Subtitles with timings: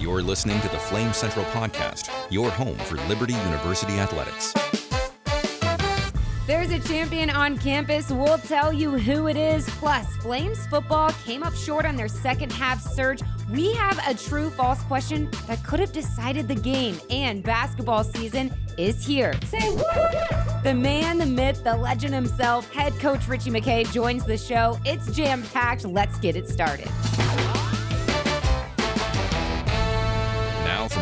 [0.00, 4.54] You're listening to the Flame Central Podcast, your home for Liberty University athletics.
[6.46, 8.08] There's a champion on campus.
[8.10, 9.68] We'll tell you who it is.
[9.68, 13.20] Plus, Flames football came up short on their second half surge.
[13.52, 16.98] We have a true false question that could have decided the game.
[17.10, 19.34] And basketball season is here.
[19.44, 20.62] Say what?
[20.64, 24.80] The man, the myth, the legend himself, head coach Ritchie McKay joins the show.
[24.86, 25.84] It's jam packed.
[25.84, 26.88] Let's get it started.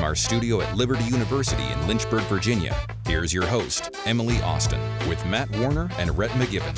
[0.09, 2.75] Our studio at Liberty University in Lynchburg, Virginia,
[3.07, 6.75] here's your host, Emily Austin, with Matt Warner and Rhett McGibbon.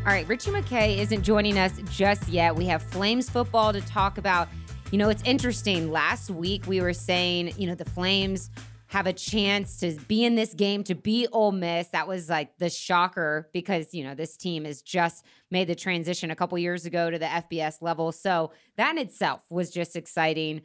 [0.00, 2.54] All right, Ritchie McKay isn't joining us just yet.
[2.54, 4.48] We have Flames football to talk about.
[4.90, 5.90] You know, it's interesting.
[5.90, 8.50] Last week we were saying, you know, the Flames
[8.88, 11.88] have a chance to be in this game, to be Ole Miss.
[11.88, 16.30] That was like the shocker because, you know, this team has just made the transition
[16.30, 18.12] a couple years ago to the FBS level.
[18.12, 20.62] So that in itself was just exciting.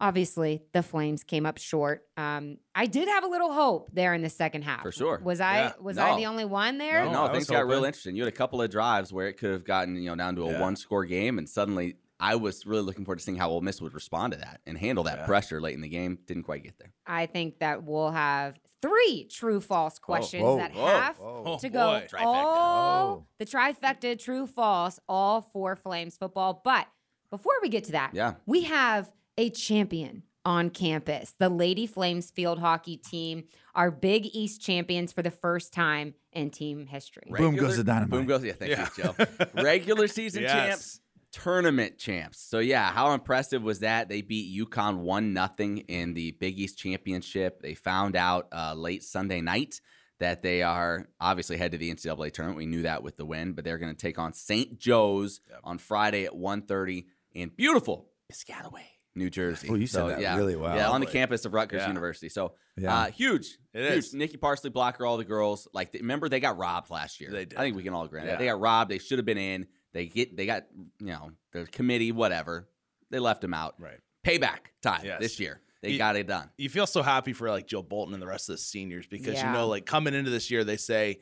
[0.00, 2.04] Obviously, the Flames came up short.
[2.16, 4.82] Um, I did have a little hope there in the second half.
[4.82, 5.20] For sure.
[5.22, 5.72] Was I Yeah.
[5.80, 6.02] was No.
[6.06, 7.04] I the only one there?
[7.04, 8.16] No, no, I things was got real interesting.
[8.16, 10.42] You had a couple of drives where it could have gotten you know down to
[10.42, 10.60] a Yeah.
[10.60, 13.80] one score game, and suddenly I was really looking forward to seeing how Ole Miss
[13.82, 15.26] would respond to that and handle that Yeah.
[15.26, 16.18] pressure late in the game.
[16.26, 16.92] Didn't quite get there.
[17.06, 21.42] I think that we'll have three true false questions whoa, that whoa, have whoa.
[21.46, 22.24] Oh, to Oh, go boy.
[22.24, 23.26] all Whoa.
[23.38, 26.60] the trifecta true false all for Flames football.
[26.64, 26.86] But
[27.30, 28.34] before we get to that, Yeah.
[28.46, 31.34] we have a champion on campus.
[31.38, 36.50] The Lady Flames field hockey team are Big East champions for the first time in
[36.50, 37.24] team history.
[37.30, 38.10] Boom goes the dynamite.
[38.10, 38.44] Boom goes.
[38.44, 38.88] Yeah, thank Yeah.
[38.96, 39.46] you, Joe.
[39.62, 40.52] Regular season Yes.
[40.52, 41.00] champs,
[41.32, 42.38] tournament champs.
[42.38, 44.08] So yeah, how impressive was that?
[44.08, 47.60] They beat UConn one nothing in the Big East championship.
[47.62, 49.80] They found out uh, late Sunday night
[50.20, 52.58] that they are obviously head to the NCAA tournament.
[52.58, 54.78] We knew that with the win, but they're going to take on St.
[54.78, 58.84] Joe's on Friday at 1.30 in beautiful Piscataway,
[59.16, 59.68] New Jersey.
[59.70, 60.76] Oh, you said that yeah, really well.
[60.76, 61.12] Yeah, on the Boy.
[61.12, 61.88] campus of Rutgers Yeah.
[61.88, 62.28] University.
[62.28, 62.94] So Yeah.
[62.94, 63.58] uh, huge.
[63.74, 63.98] It huge.
[63.98, 64.14] is.
[64.14, 65.66] Nikki Parsley, Blocker, all the girls.
[65.72, 67.30] Like, remember they got robbed last year.
[67.32, 67.58] They did.
[67.58, 68.38] I think we can all agree on that.
[68.38, 68.90] They got robbed.
[68.90, 69.66] They should have been in.
[69.92, 70.36] They get.
[70.36, 70.64] They got.
[71.00, 72.68] You know, the committee, whatever.
[73.10, 73.74] They left them out.
[73.78, 73.98] Right.
[74.26, 75.20] Payback time Yes.
[75.20, 75.60] this year.
[75.82, 76.48] They You- got it done.
[76.56, 79.34] You feel so happy for like Joe Bolton and the rest of the seniors because
[79.34, 79.48] Yeah.
[79.48, 81.20] you know, like coming into this year, they say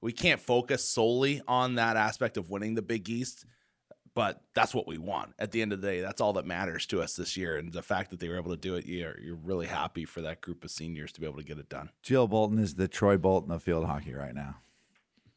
[0.00, 3.44] we can't focus solely on that aspect of winning the Big East,
[4.14, 5.34] but that's what we want.
[5.38, 7.56] At the end of the day, that's all that matters to us this year.
[7.58, 10.22] And the fact that they were able to do it, you're, you're really happy for
[10.22, 11.90] that group of seniors to be able to get it done.
[12.02, 14.56] Jill Bolton is the Troy Bolton of field hockey right now.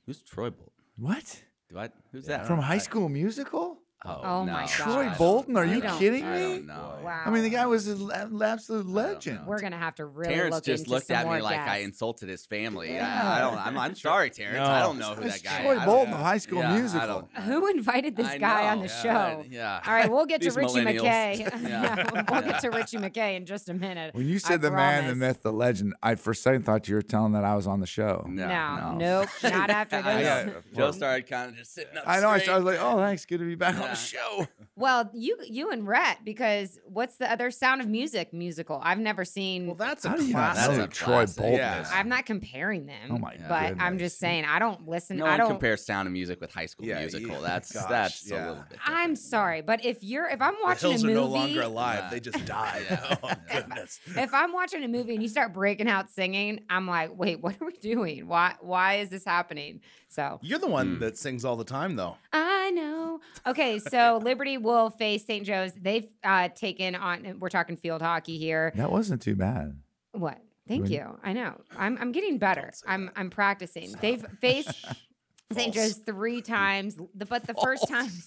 [0.06, 0.72] Who's Troy Bolton?
[0.96, 1.44] What?
[1.72, 1.90] Do I?
[2.12, 2.46] Who's that?
[2.48, 3.81] From High School Musical?
[4.04, 4.68] Oh, oh my god.
[4.70, 5.10] Troy.
[5.18, 5.56] Bolton?
[5.58, 6.42] Are I you don't- kidding I me?
[6.58, 6.96] don't know.
[7.04, 7.22] Wow.
[7.26, 9.46] I mean, the guy was an la- absolute legend.
[9.46, 11.60] We're gonna have to really Terrence look just into looked some at me more like
[11.60, 11.86] I guests.
[11.86, 12.94] insulted his family.
[12.94, 13.08] Yeah.
[13.24, 13.58] I, I don't.
[13.68, 14.58] I'm, I'm sorry, Terrence.
[14.60, 14.86] I No.
[14.88, 15.80] don't know who It's that guy Troy is.
[15.80, 17.08] I don't- Bolton of High School Yeah, I Musical.
[17.08, 18.88] don't- Who invited this I guy on know.
[18.88, 19.02] the Yeah,
[19.38, 19.46] show?
[19.50, 19.82] yeah.
[19.86, 21.02] All right, we'll get to These Ritchie millennials.
[21.02, 21.62] McKay.
[21.72, 22.24] Yeah.
[22.32, 24.16] we'll get to Ritchie McKay in just a minute.
[24.16, 25.18] When you I said the man, the promise.
[25.20, 27.80] myth, the legend, I for a second thought you were telling that I was on
[27.80, 28.26] the show.
[28.28, 28.98] No, No, no.
[28.98, 30.46] nope, not after I this.
[30.48, 30.54] know.
[30.76, 32.04] Joe started kind of just sitting up.
[32.08, 32.30] I know.
[32.30, 32.54] I, straight.
[32.54, 33.26] I was like, oh, thanks.
[33.26, 33.96] Good to be back on Yeah.
[33.96, 34.48] show.
[34.78, 38.80] Well, you you and Rhett, because what's the other Sound of Music musical?
[38.82, 39.68] I've never seen.
[39.68, 40.72] Well, that's a How do you classic.
[40.72, 41.26] know That's a Troy.
[41.28, 41.88] Bolton Yeah.
[41.94, 43.12] I'm not comparing them.
[43.12, 45.18] Oh my But I'm just saying, I don't listen.
[45.18, 45.50] No I don't.
[45.50, 47.36] compares Sound of Music with High School Yeah, Musical.
[47.36, 48.38] you- that's gosh, that's yeah.
[48.38, 48.80] a little bit.
[48.84, 51.62] I'm sorry, but if you're if I'm The watching hills a are movie, no longer
[51.62, 52.00] alive.
[52.06, 52.10] Yeah.
[52.10, 52.84] They just died.
[52.90, 53.16] Yeah.
[53.24, 54.00] Oh, goodness.
[54.16, 57.62] if I'm watching a movie and you start breaking out singing, I'm like, wait, what
[57.62, 58.28] are we doing?
[58.28, 59.82] Why why is this happening?
[60.08, 61.00] So You're the one hmm.
[61.00, 62.18] that sings all the time, though.
[62.34, 63.20] I know.
[63.46, 65.46] Okay, so Liberty will face St.
[65.46, 65.74] Joe's.
[65.74, 67.38] They've uh, taken on.
[67.40, 68.72] We're talking field hockey here.
[68.76, 69.78] That wasn't too bad.
[70.14, 70.40] What?
[70.68, 71.20] Thank When- you.
[71.24, 71.60] I know.
[71.78, 72.72] I'm I'm getting better.
[72.88, 73.94] I'm I'm practicing.
[74.02, 74.86] They've faced
[75.52, 75.74] St.
[75.74, 78.08] Joe's three times, the- but the first time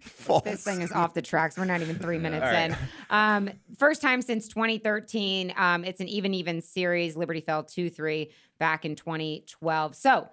[0.00, 0.44] False.
[0.44, 1.56] this thing is off the tracks.
[1.58, 2.70] We're not even three minutes All right.
[2.70, 2.76] in.
[3.10, 5.52] Um, first time since 2013.
[5.56, 7.16] Um, it's an even even series.
[7.16, 9.94] Liberty fell two three back in 2012.
[9.96, 10.28] So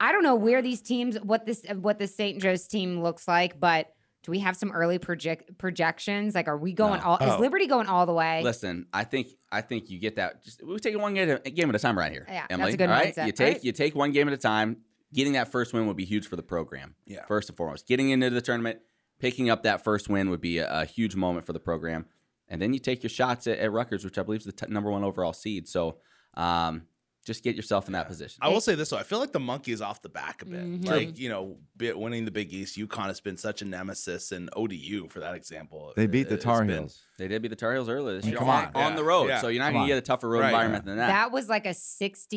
[0.00, 2.40] I don't know where these teams, what this what the St.
[2.40, 3.92] Joe's team looks like, but
[4.22, 6.34] do we have some early project projections?
[6.34, 7.06] Like, are we going No.
[7.06, 7.16] all?
[7.18, 7.38] Is Oh.
[7.38, 8.42] Liberty going all the way?
[8.42, 10.42] Listen, I think I think you get that.
[10.42, 12.24] Just we take one game at a, game at a time right here.
[12.28, 12.72] Yeah, that's Emily.
[12.72, 13.14] a good all right?
[13.14, 13.26] mindset.
[13.26, 13.64] You take All right.
[13.64, 14.78] you take one game at a time.
[15.12, 16.94] Getting that first win would be huge for the program.
[17.04, 17.24] Yeah.
[17.26, 18.78] First and foremost, getting into the tournament,
[19.18, 22.06] picking up that first win would be a, a huge moment for the program.
[22.48, 24.66] And then you take your shots at, at Rutgers, which I believe is the t-
[24.68, 25.66] number one overall seed.
[25.68, 25.98] So,
[26.36, 26.82] um,
[27.26, 28.38] just get yourself in that position.
[28.40, 30.46] I will say this though, I feel like the monkey is off the back a
[30.46, 30.60] bit.
[30.64, 30.86] Mhm.
[30.86, 35.06] Like you know, winning the Big East, UConn has been such a nemesis, and ODU
[35.08, 35.92] for that example.
[35.96, 37.02] They beat the has Tar been- Heels.
[37.18, 38.66] They did beat the Tar Heels earlier this Come year on.
[38.74, 39.42] on, on the road, Yeah.
[39.42, 40.48] so you're not going to get a tougher road Right.
[40.48, 41.08] environment than that.
[41.08, 42.36] That was like a 60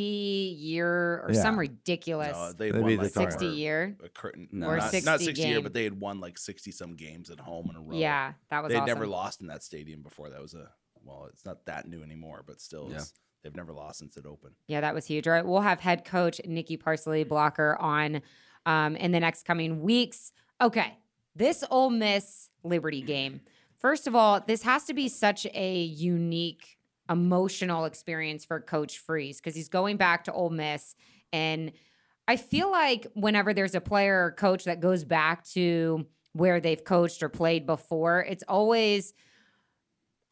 [0.60, 1.42] year or Yeah.
[1.42, 3.98] some ridiculous No, they They won beat like Tar 60 over year.
[4.04, 4.68] a curtain, No.
[4.68, 7.40] Or not, 60 not 60 year, but they had won like 60 some games at
[7.40, 7.96] home in a row.
[7.96, 8.88] Yeah, that was they'd awesome.
[8.88, 10.30] never lost in that stadium before.
[10.30, 10.70] That was a
[11.06, 13.04] well, it's not that new anymore, but still, Yeah.
[13.44, 14.56] They've never lost since it opened.
[14.68, 15.28] Yeah, that was huge.
[15.28, 18.22] All right, we'll have head coach Nikki Parsley Blocker on
[18.66, 20.32] um, in the next coming weeks.
[20.62, 20.98] Okay,
[21.36, 23.42] this Ole Miss Liberty game.
[23.78, 26.78] First of all, this has to be such a unique
[27.10, 30.96] emotional experience for Coach Freeze because he's going back to Ole Miss,
[31.34, 31.74] and
[32.28, 36.84] I feel like whenever there's a player or coach that goes back to where they've
[36.84, 39.14] coached or played before, it's always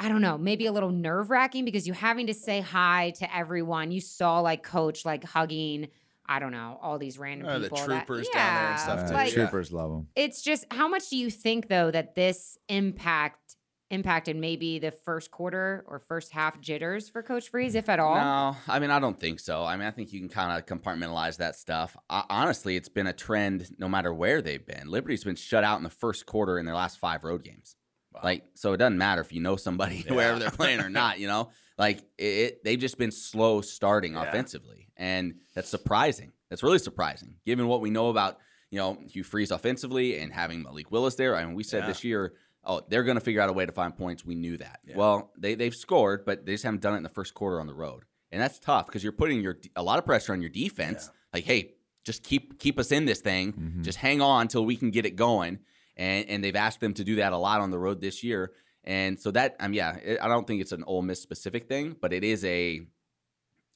[0.04, 3.36] I don't know, maybe a little nerve wracking because you're having to say hi to
[3.36, 3.92] everyone.
[3.92, 5.90] You saw like coach like hugging,
[6.28, 7.78] I don't know, all these random Oh, the people.
[7.88, 9.14] that- troopers down there and stuff, yeah, too.
[9.14, 9.36] Like, Yeah.
[9.44, 10.08] troopers love them.
[10.16, 13.58] It's just how much do you think though that this impact
[13.92, 18.16] impacted maybe the first quarter or first half jitters for Coach Freeze, if at all?
[18.16, 19.64] No, I mean I don't think so.
[19.64, 21.96] I mean I think you can kind of compartmentalize that stuff.
[22.10, 24.88] I, honestly, it's been a trend no matter where they've been.
[24.88, 27.76] Liberty's been shut out in the first quarter in their last five road games.
[28.24, 30.14] Like so, it doesn't matter if you know somebody Yeah.
[30.16, 31.20] wherever they're playing or not.
[31.20, 34.24] You know, like it, it they've just been slow starting Yeah.
[34.24, 36.32] offensively, and that's surprising.
[36.50, 38.38] That's really surprising given what we know about
[38.70, 41.36] you know Hugh Freeze offensively and having Malik Willis there.
[41.36, 41.88] I mean, we said Yeah.
[41.88, 42.34] this year.
[42.64, 44.24] Oh, they're going to figure out a way to find points.
[44.24, 44.82] We knew that.
[44.94, 47.66] Well, they they've scored, but they just haven't done it in the first quarter on
[47.66, 50.50] the road, and that's tough because you're putting your a lot of pressure on your
[50.52, 51.10] defense.
[51.34, 51.74] Like, hey,
[52.04, 53.54] just keep keep us in this thing.
[53.54, 53.84] Mhm.
[53.84, 55.58] Just hang on until we can get it going.
[56.02, 58.52] And and they've asked them to do that a lot on the road this year.
[58.84, 61.96] And so that um yeah, it, I don't think it's an Ole Miss specific thing,
[62.02, 62.82] but it is a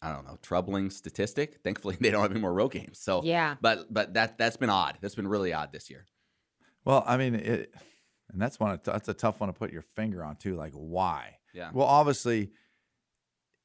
[0.01, 1.59] I don't know troubling statistic.
[1.63, 2.99] Thankfully, they don't have any more road games.
[2.99, 3.55] So Yeah.
[3.61, 4.97] but but that that's been odd.
[5.01, 6.05] That's been really odd this year.
[6.83, 7.73] Well, I mean, it,
[8.31, 8.79] and that's one.
[8.83, 10.55] That's a tough one to put your finger on too.
[10.55, 11.37] Like, why?
[11.53, 11.69] Yeah.
[11.73, 12.51] Well, obviously,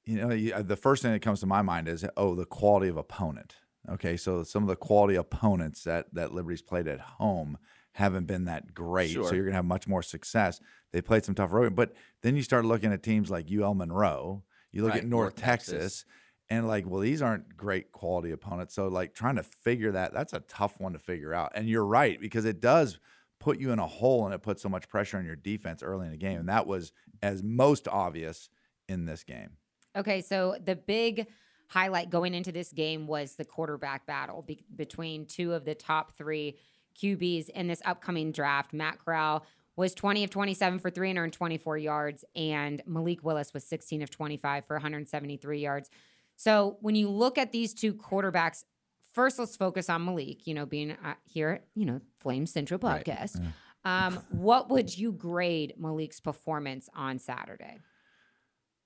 [0.04, 2.46] you know, you, uh, the first thing that comes to my mind is oh, the
[2.46, 3.56] quality of opponent.
[3.88, 7.58] Okay, so some of the quality opponents that that Liberty's played at home
[7.92, 9.12] haven't been that great.
[9.12, 10.60] So you're gonna have much more success.
[10.92, 11.92] They played some tough road, but
[12.22, 14.42] then you start looking at teams like UL Monroe.
[14.72, 16.04] You look Right, at North, North Texas, Texas.
[16.48, 18.74] and like, well, these aren't great quality opponents.
[18.74, 21.52] So like trying to figure that that's a tough one to figure out.
[21.54, 22.98] And you're right because it does
[23.40, 26.06] put you in a hole and it puts so much pressure on your defense early
[26.06, 26.38] in the game.
[26.40, 26.92] And that was
[27.22, 28.48] as most obvious
[28.88, 29.50] in this game.
[29.96, 31.26] Okay, so the big
[31.68, 36.12] highlight going into this game was the quarterback battle be- between two of the top
[36.16, 36.58] three
[36.94, 38.72] QBs in this upcoming draft.
[38.72, 39.44] Matt Corral
[39.76, 44.74] was 20 of 27 for 324 yards, and Malik Willis was 16 of 25 for
[44.76, 45.90] 173 yards.
[46.36, 48.64] So when you look at these two quarterbacks,
[49.12, 53.04] first let's focus on Malik, you know, being uh, here, you know, Flame Central Right.
[53.04, 53.40] podcast.
[53.84, 57.78] Um, what would you grade Malik's performance on Saturday?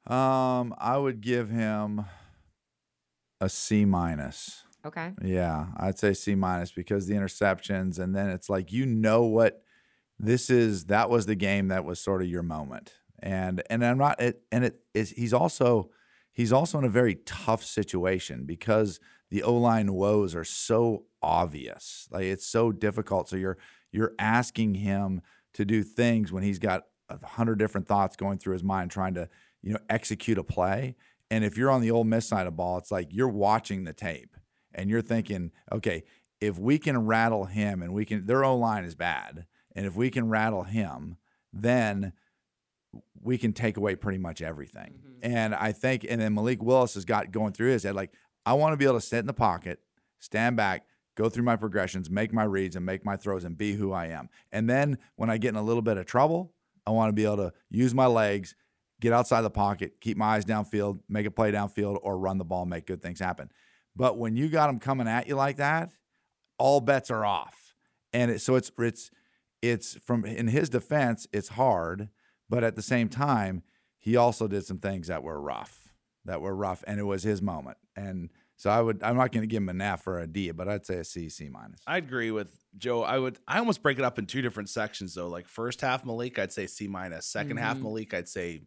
[0.07, 2.05] Um, I would give him
[3.41, 4.65] a C minus.
[4.85, 5.13] Okay.
[5.23, 9.63] Yeah, I'd say C minus because the interceptions, and then it's like you know what
[10.19, 10.87] this is.
[10.87, 14.21] That was the game that was sort of your moment, and and I'm not.
[14.21, 15.11] It, and it is.
[15.11, 15.91] He's also
[16.33, 19.01] he's also in a very tough situation because
[19.31, 22.07] the O line woes are so obvious.
[22.11, 23.29] Like it's so difficult.
[23.29, 23.59] So you're
[23.91, 25.23] you're asking him
[25.55, 29.15] to do things when he's got a hundred different thoughts going through his mind, trying
[29.15, 29.31] to
[29.63, 30.95] you know execute a play.
[31.31, 33.95] And if you're on the Ole Miss side of ball, it's like you're watching the
[33.95, 34.37] tape
[34.75, 36.05] and you're thinking, okay,
[36.41, 39.97] if we can rattle him and we can, their O line is bad, and if
[39.97, 41.17] we can rattle him,
[41.53, 42.13] then
[43.23, 44.99] we can take away pretty much everything.
[44.99, 45.33] Mm-hmm.
[45.35, 48.13] And I think, and then Malik Willis has got going through his head like,
[48.45, 49.81] I want to be able to sit in the pocket,
[50.19, 53.75] stand back, go through my progressions, make my reads, and make my throws, and be
[53.75, 54.29] who I am.
[54.53, 56.53] And then when I get in a little bit of trouble,
[56.87, 58.55] I want to be able to use my legs,
[59.01, 62.45] get outside the pocket, keep my eyes downfield, make a play downfield, or run the
[62.45, 63.51] ball, make good things happen.
[63.97, 65.91] But when you got them coming at you like that,
[66.59, 67.75] all bets are off.
[68.13, 69.11] And it, so it's it's
[69.63, 72.09] it's from in his defense, it's hard,
[72.49, 73.63] but at the same time,
[73.99, 75.93] he also did some things that were rough,
[76.25, 77.79] that were rough, and it was his moment.
[77.97, 80.51] And so I would I'm not going to give him an F or a D,
[80.53, 81.81] but I'd say a C C minus.
[81.87, 83.03] I agree with Joe.
[83.03, 85.29] I would I almost break it up in two different sections though.
[85.29, 87.27] Like first half Malik, I'd say C minus.
[87.33, 87.83] 2nd half Mhm.
[87.83, 88.63] Malik, I'd say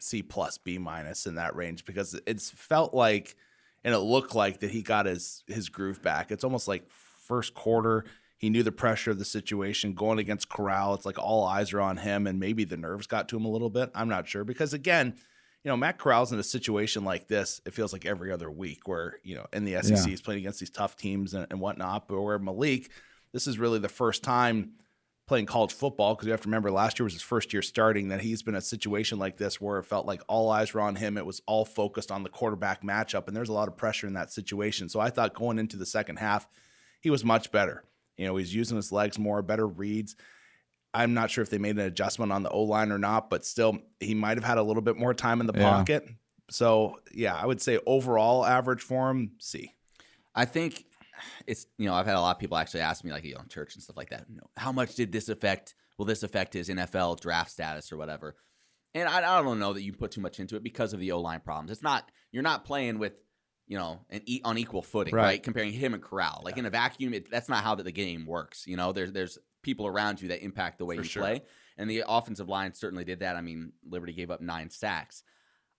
[0.00, 3.36] C plus B minus in that range because it's felt like
[3.84, 6.30] and it looked like that he got his his groove back.
[6.30, 8.04] It's almost like first quarter
[8.36, 10.94] he knew the pressure of the situation going against Corral.
[10.94, 13.50] It's like all eyes are on him, and maybe the nerves got to him a
[13.50, 13.90] little bit.
[13.94, 15.14] I'm not sure because again,
[15.62, 18.88] you know, Matt Corral's in a situation like this, it feels like every other week
[18.88, 20.06] where, you know, in the SEC Yeah.
[20.06, 22.08] he's playing against these tough teams and, and whatnot.
[22.08, 22.90] But where Malik,
[23.34, 24.72] this is really the first time
[25.30, 28.08] playing college football because you have to remember last year was his first year starting
[28.08, 30.96] that he's been a situation like this where it felt like all eyes were on
[30.96, 31.16] him.
[31.16, 34.14] It was all focused on the quarterback matchup, and there's a lot of pressure in
[34.14, 34.88] that situation.
[34.88, 36.48] So I thought going into the second half,
[37.00, 37.84] he was much better.
[38.16, 40.16] You know, he's using his legs more, better reads.
[40.92, 43.46] I'm not sure if they made an adjustment on the O line or not, but
[43.46, 45.62] still, he might have had a little bit more time in the Yeah.
[45.62, 46.08] pocket.
[46.50, 49.76] So, yeah, I would say overall average for him, C.
[50.34, 50.86] I think
[51.46, 53.42] it's you know I've had a lot of people actually ask me like you know
[53.48, 54.26] church and stuff like that.
[54.28, 55.74] You know, how much did this affect?
[55.98, 58.36] Will this affect his NFL draft status or whatever?
[58.94, 61.12] And I, I don't know that you put too much into it because of the
[61.12, 61.70] O line problems.
[61.70, 63.12] It's not you're not playing with
[63.66, 65.24] you know an e- on equal footing, right?
[65.24, 65.42] Right.
[65.42, 68.66] Comparing him and Corral, like in a vacuum, it, that's not how the game works.
[68.66, 71.22] You know, there's there's people around you that impact the way For you sure.
[71.22, 71.42] play,
[71.78, 73.36] and the offensive line certainly did that.
[73.36, 75.22] I mean, Liberty gave up nine sacks.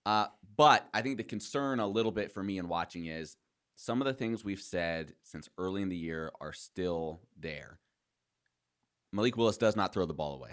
[0.04, 3.36] Uh, but I think the concern a little bit for me in watching is
[3.82, 7.80] some of the things we've said since early in the year are still there.
[9.12, 10.52] Malik Willis does not throw the ball away.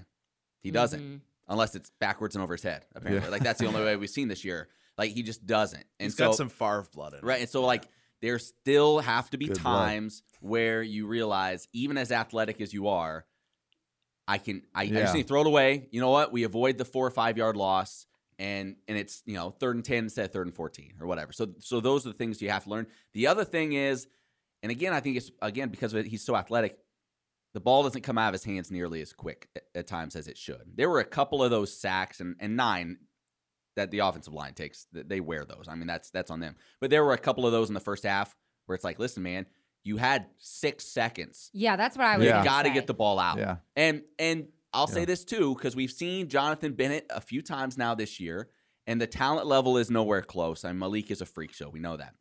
[0.62, 1.21] He doesn't, Mhm.
[1.48, 2.86] unless it's backwards and over his head.
[2.95, 4.67] Apparently, like that's the only way we've seen this year.
[4.98, 5.86] Like he just doesn't.
[6.00, 7.25] And He's so, got some Favre blood in him.
[7.25, 7.86] right, and so like
[8.21, 9.86] there still have to be Good blood.
[9.86, 13.25] times where you realize, even as athletic as you are,
[14.27, 15.88] I can I, I just need to throw it away.
[15.91, 16.31] You know what?
[16.33, 18.07] We avoid the four or five yard loss,
[18.39, 21.31] and and it's you know third and ten instead of third and fourteen or whatever.
[21.31, 22.88] So so those are the things you have to learn.
[23.13, 24.08] The other thing is,
[24.63, 26.77] and again, I think it's again because of it, he's so athletic.
[27.53, 30.27] The ball doesn't come out of his hands nearly as quick at, at times as
[30.27, 30.62] it should.
[30.75, 32.98] There were a couple of those sacks and, and nine
[33.75, 34.86] that the offensive line takes.
[34.93, 35.65] that They wear those.
[35.67, 36.55] I mean, that's that's on them.
[36.79, 38.36] But there were a couple of those in the first half
[38.67, 39.48] where it's like, listen, man,
[39.84, 41.50] you had six seconds.
[41.53, 42.24] Yeah, that's what I was.
[42.25, 42.38] You Yeah.
[42.38, 42.74] gonna got to say.
[42.75, 43.38] get the ball out.
[43.39, 43.55] Yeah.
[43.75, 47.95] And and I'll say this too because we've seen Jonathan Bennett a few times now
[47.95, 48.49] this year,
[48.88, 50.63] and the talent level is nowhere close.
[50.63, 51.69] I mean, Malik is a freak show.
[51.69, 52.13] We know that.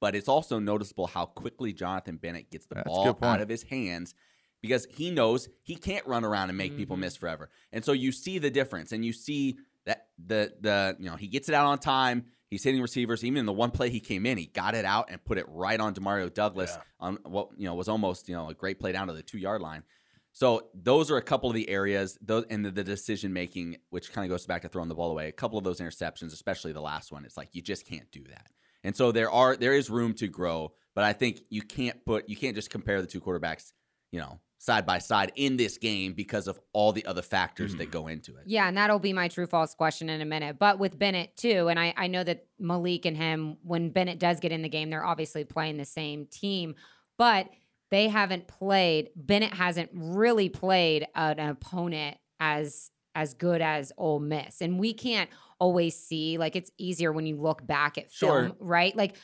[0.00, 3.62] But it's also noticeable how quickly Jonathan Bennett gets the That's ball out of his
[3.62, 4.14] hands
[4.60, 7.00] because he knows he can't run around and make people Mhm.
[7.00, 7.50] miss forever.
[7.72, 11.28] And so you see the difference, and you see that the the you know he
[11.28, 12.26] gets it out on time.
[12.50, 13.24] He's hitting receivers.
[13.24, 15.46] Even in the one play he came in, he got it out and put it
[15.48, 16.82] right on Demario Douglas Yeah.
[17.00, 19.38] on what you know was almost you know a great play down to the two
[19.38, 19.82] yard line.
[20.34, 24.12] So those are a couple of the areas, those and the, the decision making, which
[24.12, 25.28] kind of goes back to throwing the ball away.
[25.28, 28.24] A couple of those interceptions, especially the last one, it's like you just can't do
[28.24, 28.48] that.
[28.82, 32.28] And so there are there is room to grow, but I think you can't put
[32.28, 33.72] you can't just compare the two quarterbacks,
[34.10, 37.84] you know, side by side in this game because of all the other factors that
[37.84, 37.92] mm-hmm.
[37.92, 38.42] go into it.
[38.46, 40.58] Yeah, and that'll be my true false question in a minute.
[40.58, 44.40] But with Bennett too, and I, I know that Malik and him, when Bennett does
[44.40, 46.74] get in the game, they're obviously playing the same team,
[47.18, 47.48] but
[47.94, 49.10] they haven't played.
[49.14, 55.30] Bennett hasn't really played an opponent as as good as Ole Miss, and we can't
[55.60, 56.36] always see.
[56.36, 58.56] Like it's easier when you look back at film, Sure.
[58.58, 58.96] right?
[58.96, 59.14] Like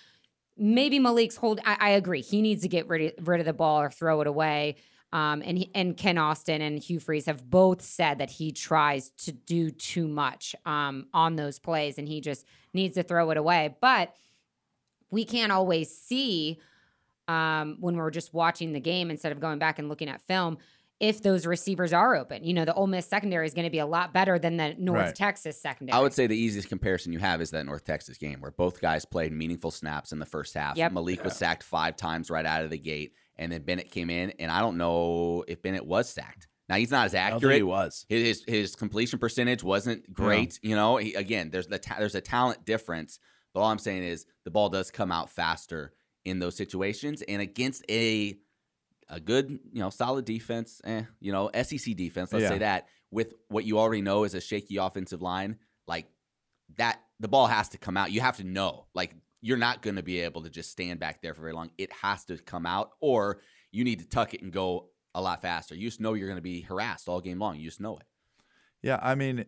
[0.56, 1.58] maybe Malik's hold.
[1.64, 2.20] I, I agree.
[2.20, 4.76] He needs to get rid of, rid of the ball or throw it away.
[5.12, 9.10] Um, and he, and Kent Austin and Hugh Freeze have both said that he tries
[9.24, 13.36] to do too much um, on those plays, and he just needs to throw it
[13.36, 13.74] away.
[13.80, 14.14] But
[15.10, 16.60] we can't always see
[17.30, 20.58] um, when we're just watching the game instead of going back and looking at film
[20.99, 22.44] if those receivers are open.
[22.44, 24.75] You know, the Ole Miss secondary is going to be a lot better than the
[24.78, 25.14] North Right.
[25.14, 25.96] Texas secondary.
[25.99, 28.80] I would say the easiest comparison you have is that North Texas game where both
[28.82, 30.76] guys played meaningful snaps in the first half.
[30.76, 30.92] Yep.
[30.92, 34.30] Malik was sacked five times right out of the gate, and then Bennett came in,
[34.38, 36.49] and I don't know if Bennett was sacked.
[36.68, 37.56] Now he's not as I don't think accurate.
[37.56, 38.04] he was.
[38.10, 40.60] His his, his completion percentage wasn't great.
[40.62, 43.18] You know, he, again, there's the ta- there's a talent difference.
[43.54, 45.92] But all I'm saying is the ball does come out faster
[46.24, 48.38] in those situations, and against a
[49.08, 52.32] a good, you know, solid defense, eh, you know, SEC defense.
[52.32, 52.48] Let's Yeah.
[52.50, 55.58] say that with what you already know is a shaky offensive line,
[55.88, 56.06] like
[56.76, 58.12] that, the ball has to come out.
[58.12, 61.22] You have to know, like you're not going to be able to just stand back
[61.22, 61.70] there for very long.
[61.76, 63.40] It has to come out, or
[63.72, 65.74] you need to tuck it and go a lot faster.
[65.74, 67.56] You just know you're going to be harassed all game long.
[67.58, 68.04] You just know it.
[68.82, 69.44] Yeah, I mean,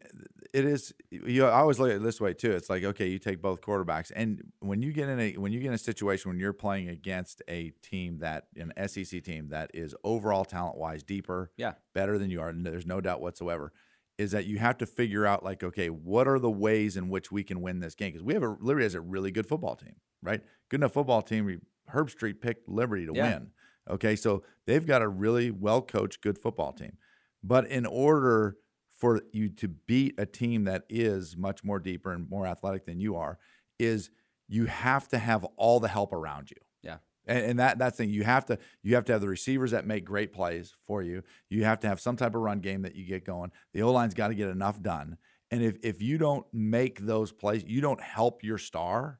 [0.52, 0.92] it is.
[1.10, 2.52] You I always look at it this way too.
[2.52, 5.60] It's like okay, you take both quarterbacks, and when you get in a when you
[5.60, 9.70] get in a situation when you're playing against a team that an SEC team that
[9.72, 11.74] is overall talent wise deeper, Yeah.
[11.94, 13.72] better than you are, and there's no doubt whatsoever,
[14.18, 17.32] is that you have to figure out like okay, what are the ways in which
[17.32, 18.12] we can win this game?
[18.12, 20.42] Because we have a Liberty has a really good football team, right?
[20.68, 21.62] Good enough football team.
[21.90, 23.38] Herbstreit picked Liberty to Yeah.
[23.38, 23.50] win.
[23.88, 26.98] Okay, so they've got a really well coached, good football team.
[27.42, 28.56] But in order
[29.02, 33.00] for you to beat a team that is much more deeper and more athletic than
[33.00, 33.36] you are,
[33.76, 34.10] is
[34.46, 36.56] you have to have all the help around you.
[36.84, 36.98] Yeah.
[37.26, 38.10] And, and that that's the thing.
[38.10, 41.24] You have to you have to have the receivers that make great plays for you.
[41.50, 43.50] You have to have some type of run game that you get going.
[43.74, 45.16] The O line's got to get enough done.
[45.50, 49.18] And if if you don't make those plays, you don't help your star,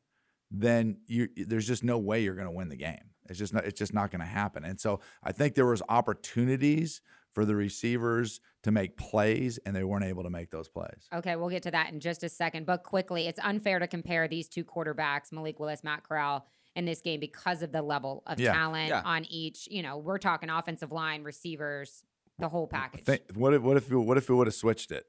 [0.53, 3.11] then you there's just no way you're going to win the game.
[3.29, 4.65] It's just not it's just not going to happen.
[4.65, 7.01] And so I think there was opportunities
[7.33, 11.09] for the receivers to make plays and they weren't able to make those plays.
[11.13, 12.67] Okay, we'll get to that in just a second.
[12.67, 16.47] But quickly, it's unfair to compare these two quarterbacks, Malik Willis, Matt Corral,
[16.77, 18.53] in this game because of the level of Yeah.
[18.53, 19.03] talent Yeah.
[19.05, 19.67] on each.
[19.71, 22.05] You know, we're talking offensive line, receivers,
[22.39, 23.05] the whole package.
[23.05, 25.05] Think, what if what if what if it would have switched it?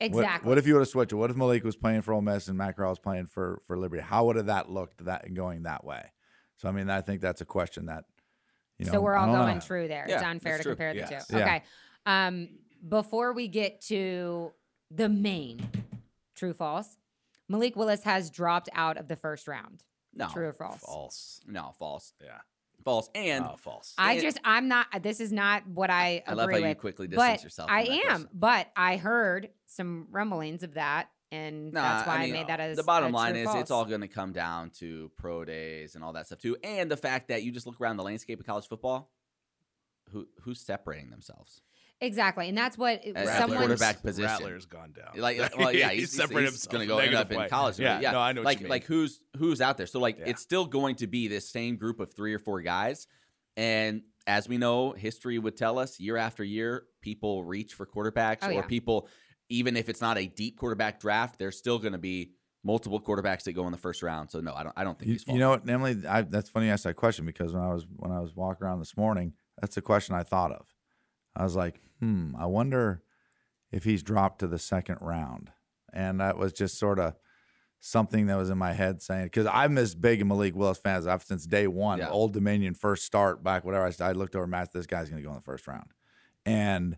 [0.00, 0.48] What- exactly.
[0.48, 1.16] What, if you would have switched it?
[1.16, 3.78] What if Malik was playing for Ole Miss and Matt Corral was playing for for
[3.78, 4.02] Liberty?
[4.02, 6.12] How would have that looked that going that way?
[6.56, 8.04] So I mean, I think that's a question that
[8.78, 8.92] you know.
[8.92, 9.46] so we're all don't know.
[9.46, 10.04] going true there.
[10.08, 10.72] it's unfair that's to true.
[10.72, 11.26] compare the Yes.
[11.28, 11.36] two.
[11.36, 11.42] Yeah.
[11.44, 11.62] Okay.
[12.06, 12.48] Um,
[12.86, 14.52] before we get to
[14.90, 15.66] the main
[16.34, 16.96] true false,
[17.48, 19.82] Malik Willis has dropped out of the first round.
[20.16, 20.80] No, True or false?
[20.80, 21.40] False.
[21.46, 22.38] no, false, Yeah.
[22.84, 23.94] false, and oh, false.
[23.98, 26.74] I And- just I'm not this is not what I I agree love how you
[26.76, 27.68] quickly distance yourself.
[27.70, 28.28] I am, person.
[28.32, 32.60] but I heard some rumblings of that, and Nah, that's why I, mean, made that
[32.60, 33.60] as the bottom a line true is false.
[33.60, 36.90] it's all going to come down to pro days and all that stuff too, and
[36.90, 39.10] the fact that you just look around the landscape of college football.
[40.10, 41.62] Who who's separating themselves?
[42.00, 43.58] exactly, and that's what As a someone.
[43.58, 44.30] quarterback position.
[44.30, 45.18] Rattler's gone down.
[45.20, 47.48] Like, well, yeah, he's, he's, separated he's going to go end up negative in way.
[47.48, 47.78] college.
[47.78, 48.70] Yeah, yeah, no, I know what like you mean.
[48.70, 49.86] like who's who's out there.
[49.86, 50.24] So like Yeah.
[50.26, 53.06] it's still going to be this same group of three or four guys,
[53.56, 58.38] and as we know, history would tell us year after year, people reach for quarterbacks,
[58.42, 58.62] Oh, or yeah.
[58.62, 59.08] people,
[59.48, 62.32] even if it's not a deep quarterback draft, there's still going to be
[62.62, 64.30] multiple quarterbacks that go in the first round.
[64.30, 64.72] So no, I don't.
[64.76, 65.24] I don't think You, he's.
[65.26, 65.96] you know what, Emily?
[66.08, 68.66] I, that's funny you asked that question because when I was when I was walking
[68.66, 70.66] around this morning, that's the question I thought of.
[71.36, 73.02] I was like, hmm, I wonder
[73.70, 75.50] if he's dropped to the second round,
[75.92, 77.14] and that was just sort of
[77.80, 80.96] something that was in my head saying because I'm as big a Malik Willis fan
[80.96, 81.98] as I've since day one.
[81.98, 82.08] Yeah.
[82.08, 83.84] Old Dominion first start back, whatever.
[84.00, 85.90] I, I looked over, Matt, this guy's going to go in the first round,
[86.46, 86.96] and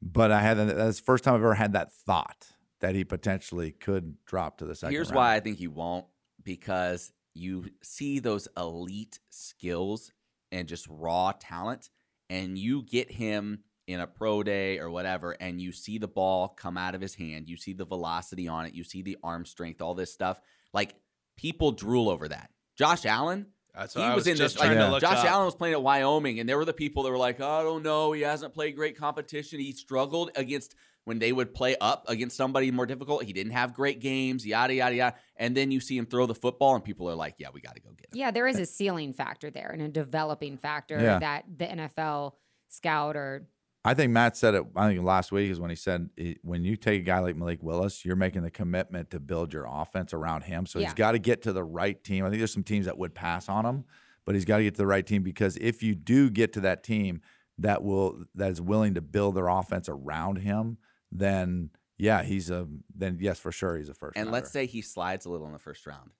[0.00, 2.48] but I had that's the first time I've ever had that thought
[2.80, 4.94] that he potentially could drop to the second.
[4.94, 5.16] Here's round.
[5.16, 6.06] why I think he won't
[6.42, 10.12] because you see those elite skills
[10.50, 11.90] and just raw talent,
[12.30, 16.48] and you get him in a pro day or whatever, and you see the ball
[16.48, 19.44] come out of his hand, you see the velocity on it, you see the arm
[19.44, 20.40] strength, all this stuff.
[20.72, 20.94] Like
[21.36, 22.50] people drool over that.
[22.76, 24.60] Josh Allen, That's he what I was, in just this.
[24.60, 24.86] Like, trying Yeah.
[24.86, 25.24] to look Josh up.
[25.26, 27.62] Allen was playing at Wyoming, and there were the people that were like, oh, "I
[27.62, 29.60] don't know, he hasn't played great competition.
[29.60, 33.24] He struggled against when they would play up against somebody more difficult.
[33.24, 36.34] He didn't have great games, yada yada yada." And then you see him throw the
[36.34, 38.58] football, and people are like, "Yeah, we got to go get him." Yeah, there is
[38.58, 41.18] a ceiling factor there and a developing factor Yeah.
[41.20, 42.36] that the NFL
[42.68, 43.46] scout or
[43.88, 44.64] I think Matt said it.
[44.76, 46.10] I think last week is when he said
[46.42, 49.66] when you take a guy like Malik Willis, you're making the commitment to build your
[49.68, 50.66] offense around him.
[50.66, 50.86] So Yeah.
[50.86, 52.24] he's got to get to the right team.
[52.24, 53.84] I think there's some teams that would pass on him,
[54.24, 56.60] but he's got to get to the right team because if you do get to
[56.60, 57.22] that team
[57.58, 60.78] that will that is willing to build their offense around him,
[61.10, 64.16] then yeah, he's a then yes for sure he's a first.
[64.16, 66.10] And let's say he slides a little in the first round.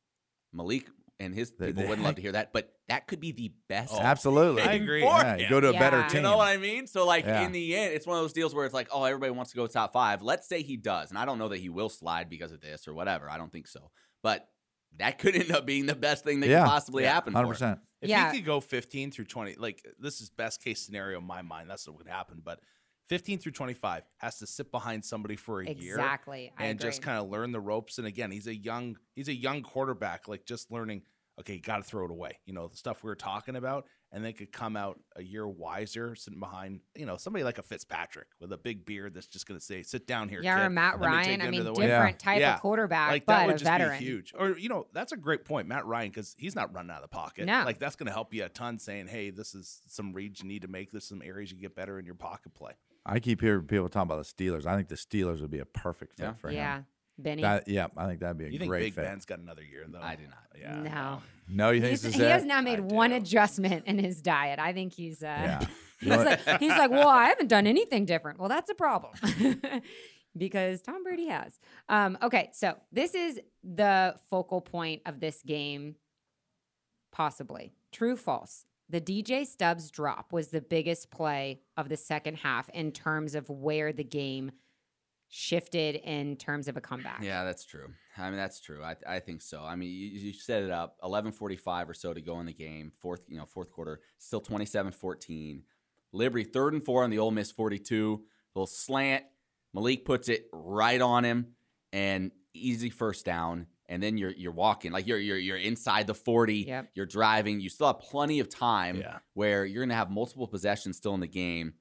[0.53, 0.87] Malik
[1.21, 3.53] and his The- people the wouldn't love to hear that, but that could be the
[3.69, 3.93] best.
[3.95, 5.03] Oh, absolutely, I agree.
[5.03, 6.17] Yeah, you go to a better team.
[6.19, 6.87] You know what I mean?
[6.87, 7.43] So, like Yeah.
[7.43, 9.57] in the end, it's one of those deals where it's like, oh, everybody wants to
[9.57, 10.23] go top five.
[10.23, 12.87] Let's say he does, and I don't know that he will slide because of this
[12.89, 13.29] or whatever.
[13.31, 13.91] I don't think so,
[14.23, 14.49] but
[14.97, 16.63] that could end up being the best thing that Yeah.
[16.65, 17.13] could possibly Yeah.
[17.15, 17.35] happen.
[17.35, 17.81] Hundred percent.
[18.01, 18.31] If Yeah.
[18.33, 21.69] he could go 15 through 20, like this is best case scenario in my mind.
[21.69, 22.41] That's what would happen.
[22.45, 22.61] But
[23.09, 26.53] 15 through 25 has to sit behind somebody for a year exactly.
[26.59, 27.99] I and just kind of learn the ropes.
[27.99, 31.03] And again, he's a young he's a young quarterback, like just learning.
[31.41, 32.33] Okay, got to throw it away.
[32.47, 35.47] You know the stuff we were talking about, and they could come out a year
[35.47, 39.47] wiser, sitting behind you know somebody like a Fitzpatrick with a big beard that's just
[39.47, 40.69] going to say, "Sit down here." yeah, or.
[40.69, 41.41] Matt Let Ryan.
[41.41, 42.57] you I mean, the different wing." type Yeah.
[42.57, 44.01] of quarterback, like but that would a just veteran.
[44.01, 44.35] be huge.
[44.37, 47.03] Or you know, that's a great point, Matt Ryan, because he's not running out of
[47.03, 47.47] the pocket.
[47.47, 47.63] No.
[47.65, 48.81] like that's going to help you a ton.
[48.81, 50.91] Saying, "Hey, this is some reads you need to make.
[50.91, 52.73] This is some areas you get better in your pocket play."
[53.09, 54.67] I keep hearing people talk about the Steelers.
[54.67, 56.33] I think the Steelers would be a perfect fit Yeah.
[56.35, 56.57] for him.
[56.57, 56.83] Yeah,
[57.19, 57.43] Benny.
[57.43, 59.05] That, yeah, I think that'd be a You think great Big fit.
[59.05, 60.01] Ben's got another year though?
[60.01, 60.45] I do not.
[60.61, 60.83] Yeah.
[60.83, 63.17] no, no, you think He's- this he has now made I one do.
[63.17, 64.59] adjustment in his diet.
[64.59, 65.23] I think he's.
[65.23, 65.67] Uh, Yeah.
[66.01, 68.39] he's, like, he's like, well, I haven't done anything different.
[68.39, 69.15] Well, that's a problem.
[70.37, 71.59] because Tom Brady has.
[71.89, 75.97] Um, okay, so this is the focal point of this game,
[77.13, 77.73] possibly.
[77.93, 78.65] True, false.
[78.91, 83.51] The DJ Stubbs drop was the biggest play of the second half in terms of
[83.51, 84.51] where the game
[85.29, 87.21] shifted in terms of a comeback.
[87.23, 87.93] Yeah, that's true.
[88.17, 88.83] I mean, that's true.
[88.83, 89.63] I, I think so.
[89.63, 92.93] I mean, you, you set it up 11:45 or so to go in the game.
[93.01, 95.63] Fourth, you know, fourth quarter, still 27-14.
[96.13, 98.23] Liberty third and four on the Ole Miss 42.
[98.55, 99.25] Little slant.
[99.75, 101.49] Malik puts it right on him,
[101.93, 103.67] and easy first down.
[103.89, 106.55] And then you're you're walking like you're you're you're inside the 40.
[106.69, 106.91] Yep.
[106.95, 107.61] You're driving.
[107.61, 109.19] You still have plenty of time Yeah.
[109.35, 111.75] where you're going to have multiple possessions still in the game.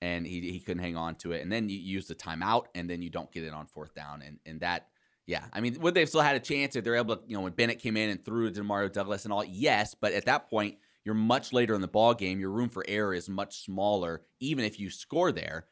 [0.00, 1.42] and he he couldn't hang on to it.
[1.42, 4.22] And then you use the timeout, and then you don't get it on fourth down,
[4.22, 4.88] and and that.
[5.26, 7.40] Yeah, I mean, would they've still had a chance if they're able to, you know,
[7.40, 9.42] when Bennett came in and threw to Mario Douglas and all?
[9.42, 12.40] Yes, but at that point, you're much later in the ball game.
[12.40, 15.64] Your room for error is much smaller, even if you score there.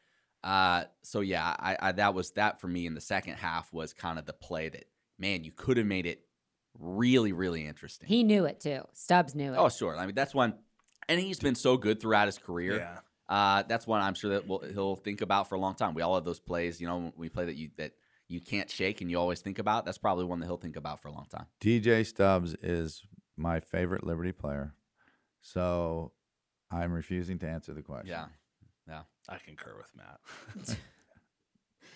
[0.43, 3.93] Uh, so yeah, I, I that was that for me in the second half was
[3.93, 4.85] kind of the play that
[5.17, 6.21] man you could have made it
[6.79, 8.07] really really interesting.
[8.07, 8.81] He knew it too.
[8.93, 9.57] Stubbs knew it.
[9.57, 10.55] oh sure, I mean that's one,
[11.07, 12.77] and he's been so good throughout his career.
[12.77, 12.99] Yeah.
[13.29, 15.93] Uh, that's one I'm sure that we'll, he'll think about for a long time.
[15.93, 17.93] We all have those plays, you know, when we play that you that
[18.27, 19.85] you can't shake and you always think about.
[19.85, 21.45] That's probably one that he'll think about for a long time.
[21.61, 23.03] DJ Stubbs is
[23.37, 24.73] my favorite Liberty player.
[25.41, 26.11] So
[26.71, 28.09] I'm refusing to answer the question.
[28.09, 28.25] Yeah,
[28.87, 29.01] yeah.
[29.29, 30.77] I concur with Matt.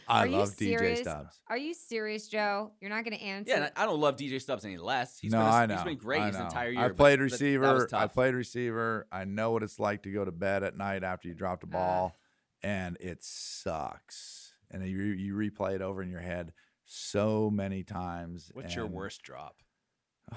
[0.10, 1.00] I Are you love DJ serious?
[1.02, 1.40] Stubbs.
[1.50, 2.72] Are you serious, Joe?
[2.80, 3.52] You're not going to answer?
[3.52, 5.20] Yeah, I I don't love DJ Stubbs any less.
[5.20, 5.76] He's no, been, a- I know.
[5.76, 6.82] He's been great his entire year.
[6.86, 7.88] I played but that was receiver.
[7.94, 9.08] I played receiver.
[9.12, 11.68] I know what it's like to go to bed at night after you drop the
[11.68, 11.72] Ah.
[11.72, 12.20] ball,
[12.64, 14.54] and it sucks.
[14.72, 16.54] And you you replay it over in your head
[16.86, 18.50] so many times.
[18.54, 19.58] What's your worst drop?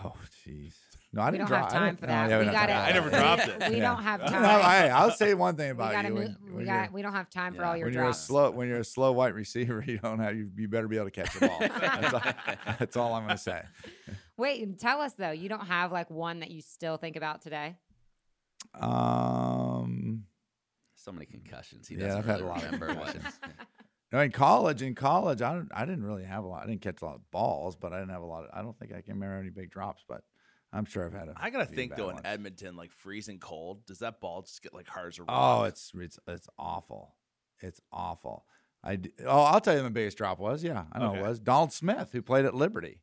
[0.05, 0.13] Oh,
[0.47, 0.75] jeez.
[1.13, 1.73] No, I we didn't don't drop.
[1.73, 2.31] have I time for that.
[2.31, 3.71] yeah, we don't got have I never dropped it.
[3.71, 3.83] We Yeah.
[3.95, 4.61] don't have No, time.
[4.61, 6.15] hey, I'll say one thing about gotta you.
[6.15, 7.69] move, when- we when got you're- we don't have time for Yeah.
[7.71, 10.37] all your when you're a slow when you're a slow white receiver, you don't have
[10.37, 11.59] you, you better be able to catch the ball.
[11.59, 12.23] that's, all,
[12.79, 13.63] that's all I'm going to say.
[14.37, 17.75] Wait, tell us though, you don't have like one that you still think about today?
[18.81, 20.25] Um,
[20.95, 21.89] so many concussions.
[21.89, 23.17] He Yeah, doesn't I've had a lot of remember what.
[24.13, 26.63] In college, in college, I don't, I didn't really have a lot.
[26.65, 28.45] I didn't catch a lot of balls, but I didn't have a lot.
[28.45, 30.23] Of, I don't think I can remember any big drops, but
[30.73, 31.35] I'm sure I've had a.
[31.37, 32.25] I gotta think though in.
[32.25, 35.61] Edmonton, like freezing cold, does that ball just get like hard as a rock?
[35.61, 37.15] Oh, it's it's it's awful.
[37.61, 38.47] It's awful.
[38.83, 41.21] I d- oh, I'll tell you, the biggest drop was yeah, I know Okay.
[41.21, 43.03] it was Donald Smith who played at Liberty.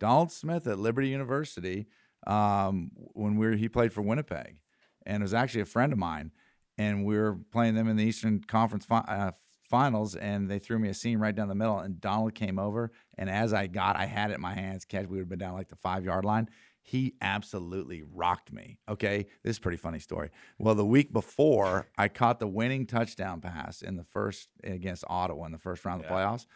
[0.00, 1.86] Donald Smith at Liberty University
[2.26, 4.56] um, when we were he played for Winnipeg,
[5.06, 6.32] and it was actually a friend of mine,
[6.76, 9.30] and we were playing them in the Eastern Conference fi- uh,
[9.78, 12.92] Finals, and they threw me a seam right down the middle, and Donald came over,
[13.18, 15.06] and as I got, I had it in my hands, catch.
[15.06, 16.48] We would have been down like the five yard line.
[16.80, 18.78] He absolutely rocked me.
[18.88, 20.30] Okay, this is a pretty funny story.
[20.60, 25.44] Well, the week before, I caught the winning touchdown pass in the first against Ottawa
[25.46, 26.20] in the first round of the Yeah.
[26.24, 26.46] playoffs,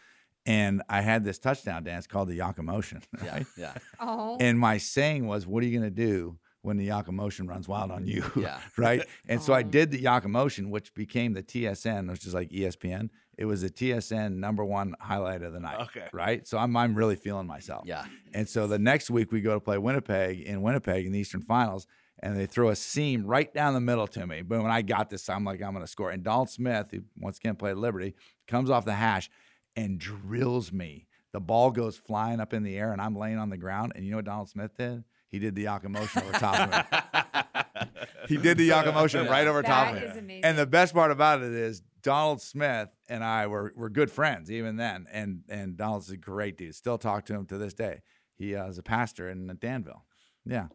[0.47, 3.03] and I had this touchdown dance called the Yaka Motion.
[3.25, 6.87] Yeah, yeah, Oh, And my saying was, "What are you going to do when the
[6.87, 8.61] Yaka Motion runs wild on you?" yeah.
[8.77, 9.03] right?
[9.29, 13.11] And so I did the Yaka Motion, which became the TSN, which is like ESPN.
[13.37, 15.81] It was the TSN number one highlight of the night.
[15.83, 16.09] Okay.
[16.13, 16.47] Right.
[16.47, 17.85] So I'm I'm really feeling myself.
[17.87, 18.05] Yeah.
[18.35, 21.43] And so the next week we go to play Winnipeg in Winnipeg in the Eastern
[21.43, 21.87] Finals,
[22.21, 24.43] and they throw a seam right down the middle to me.
[24.43, 26.11] But when I got this, I'm like, I'm going to score.
[26.11, 28.15] And Donald Smith, who once again played Liberty,
[28.49, 29.31] comes off the hash
[29.77, 31.07] and drills me.
[31.33, 33.93] The ball goes flying up in the air, and I'm laying on the ground.
[33.95, 35.05] And you know what Donald Smith did?
[35.31, 37.87] He did the Yaka motion over top of me.
[38.29, 40.01] He did the Yaka motion right over top of me.
[40.03, 40.45] is amazing.
[40.45, 44.51] And the best part about it is Donald Smith and I were were good friends
[44.51, 45.07] even then.
[45.13, 46.75] And and Donald's a great dude.
[46.75, 48.01] Still talk to him to this day.
[48.37, 50.05] He uh, is a pastor in Danville.
[50.47, 50.69] Yeah.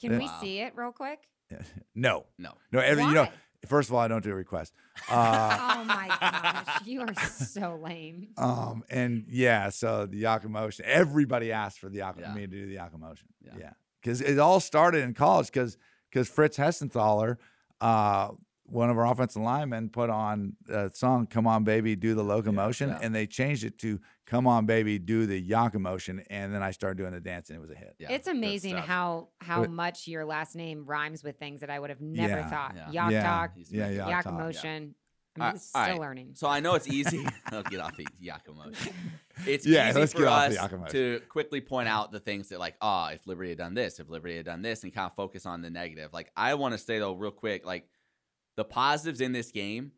[0.00, 0.38] Can we Wow.
[0.40, 1.20] see it real quick?
[1.94, 2.26] No.
[2.38, 2.52] No.
[2.72, 2.80] No.
[2.80, 3.28] Every, you know.
[3.66, 4.72] First of all, I don't do requests.
[5.10, 8.28] Uh, oh my gosh, you are so lame.
[8.38, 8.82] um.
[8.90, 9.70] And yeah.
[9.70, 10.84] So the Yaka motion.
[10.86, 12.34] Everybody asked for the Yaka Yeah.
[12.34, 13.28] me to do the Yaka motion.
[13.44, 13.52] Yeah.
[13.58, 13.70] Yeah.
[14.04, 15.46] Because it all started in college.
[15.46, 15.78] Because
[16.10, 17.38] because Fritz Hessenthaler,
[17.80, 18.28] uh,
[18.66, 22.90] one of our offensive linemen, put on a song "Come On Baby, Do the Locomotion,"
[22.90, 22.98] yeah.
[23.02, 26.70] and they changed it to "Come On Baby, Do the Yaka motion," and then I
[26.70, 27.96] started doing the dance, and it was a hit.
[27.98, 28.12] Yeah.
[28.12, 31.90] it's amazing how how But- much your last name rhymes with things that I would
[31.90, 32.50] have never Yeah.
[32.50, 32.74] thought.
[32.76, 32.90] Yeah.
[32.90, 34.94] Yak yeah, talk, He's yeah, making- yeah, yak motion.
[35.36, 36.00] I'm All right, still right.
[36.00, 36.30] learning.
[36.34, 37.26] So I know it's easy.
[37.52, 38.92] I'll get off the Yakko motion.
[39.46, 42.20] It's Yeah, easy let's for get off us the Yakko to quickly point out the
[42.20, 44.94] things that, like, ah, if Liberty had done this, if Liberty had done this, and
[44.94, 46.12] kind of focus on the negative.
[46.12, 47.88] Like, I want to say though, real quick, like
[48.56, 49.90] the positives in this game,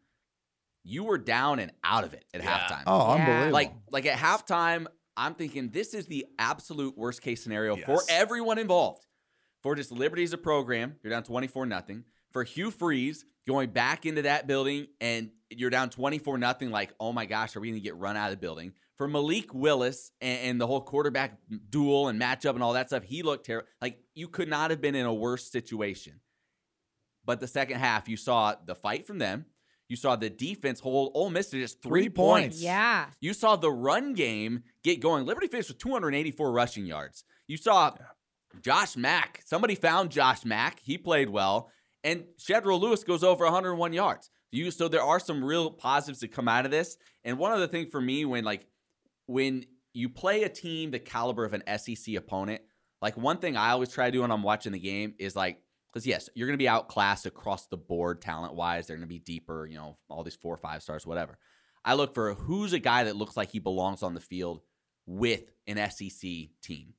[0.84, 2.58] you were down and out of it at Yeah.
[2.58, 2.82] halftime.
[2.86, 3.14] Oh, Yeah.
[3.20, 3.52] unbelievable!
[3.52, 4.86] Like, like at halftime,
[5.18, 9.06] I'm thinking this is the absolute worst case scenario for everyone involved.
[9.62, 12.04] For just Liberty as a program, you're down 24 nothing.
[12.36, 16.70] For Hugh Freeze going back into that building and you're down 24 nothing.
[16.70, 18.74] Like, oh my gosh, are we going to get run out of the building?
[18.98, 21.38] For Malik Willis and, and the whole quarterback
[21.70, 23.66] duel and matchup and all that stuff, he looked terrible.
[23.80, 26.20] Like, you could not have been in a worse situation.
[27.24, 29.46] But the second half, you saw the fight from them.
[29.88, 32.56] You saw the defense hold Ole Miss to just three, Three points.
[32.56, 32.60] points.
[32.62, 33.06] yeah.
[33.18, 35.24] You saw the run game get going.
[35.24, 37.24] Liberty finished with 284 rushing yards.
[37.48, 37.94] You saw
[38.60, 39.40] Josh Mack.
[39.46, 40.80] Somebody found Josh Mack.
[40.80, 41.70] He played well.
[42.06, 44.30] And Shedro Louis goes over 101 yards.
[44.52, 46.96] You so there are some real positives to come out of this.
[47.24, 48.68] And one other thing for me, when like
[49.26, 52.62] when you play a team the caliber of an SEC opponent,
[53.02, 55.60] like one thing I always try to do when I'm watching the game is like
[55.92, 58.86] because yes, you're going to be outclassed across the board talent wise.
[58.86, 61.38] They're going to be deeper, you know, all these four or five stars, whatever.
[61.84, 64.60] I look for who's a guy that looks like he belongs on the field
[65.06, 66.30] with an SEC
[66.62, 66.94] team.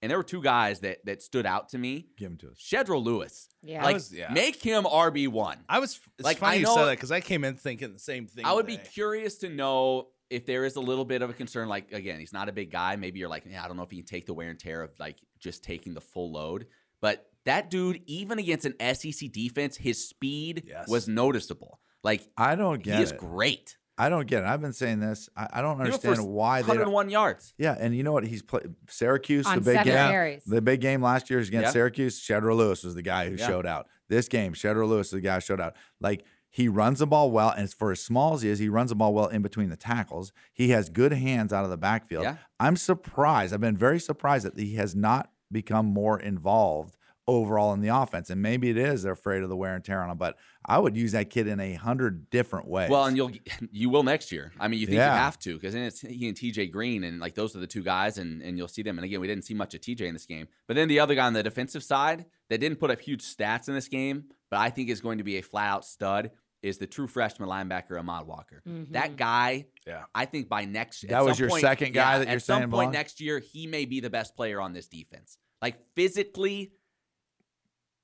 [0.00, 2.06] And there were two guys that that stood out to me.
[2.16, 2.58] Give him to us.
[2.58, 3.48] Shedro Louis.
[3.62, 3.82] Yeah.
[3.84, 4.32] Like, was- yeah.
[4.32, 5.58] make him RB one.
[5.68, 5.98] I was.
[6.18, 8.44] It's Like, funny I you said that because I came in thinking the same thing.
[8.44, 11.68] I would be curious to know if there is a little bit of a concern.
[11.68, 12.94] Like again, he's not a big guy.
[12.96, 14.82] Maybe you're like, yeah, I don't know if he can take the wear and tear
[14.82, 16.66] of like just taking the full load.
[17.00, 20.88] But that dude, even against an SEC defense, his speed Yes.
[20.88, 21.80] was noticeable.
[22.04, 23.18] Like I don't get he is it.
[23.18, 23.76] great.
[23.98, 24.46] I don't get it.
[24.46, 25.28] I've been saying this.
[25.36, 26.76] I, I don't He for understand why they don't.
[26.92, 27.54] 101 yards.
[27.58, 28.24] Yeah, and you know what?
[28.24, 29.94] He's played Syracuse, On the big game.
[30.10, 30.44] carries.
[30.44, 31.72] The big game last year is against Yeah.
[31.72, 32.20] Syracuse.
[32.20, 33.46] Shedro Louis was the guy who Yeah.
[33.46, 33.86] showed out.
[34.08, 35.74] This game, Shedro Louis is the guy who showed out.
[36.00, 38.68] Like he runs the ball well, and it's for as small as he is, he
[38.68, 40.32] runs the ball well in between the tackles.
[40.54, 42.22] He has good hands out of the backfield.
[42.24, 42.36] Yeah.
[42.58, 43.52] I'm surprised.
[43.52, 46.96] I've been very surprised that he has not become more involved
[47.28, 48.30] overall in the offense.
[48.30, 50.16] And maybe it is they're afraid of the wear and tear on him.
[50.18, 52.90] But I would use that kid in a hundred different ways.
[52.90, 53.30] Well, and you'll
[53.70, 54.50] you will next year.
[54.58, 55.12] I mean, you think Yeah.
[55.14, 57.66] you have to because then it's he and TJ Green, and like those are the
[57.68, 58.98] two guys, and and you'll see them.
[58.98, 61.14] And again, we didn't see much of TJ in this game, but then the other
[61.14, 64.58] guy on the defensive side that didn't put up huge stats in this game, but
[64.58, 66.30] I think is going to be a flat out stud.
[66.60, 68.62] Is the true freshman linebacker Ahmad Walker?
[68.68, 68.90] Mhm.
[68.90, 70.06] That guy, Yeah.
[70.12, 72.36] I think by next at That was some your point- second guy yeah, that you're
[72.38, 72.92] at some saying point belong?
[72.94, 75.38] next year he may be the best player on this defense.
[75.62, 76.72] Like physically,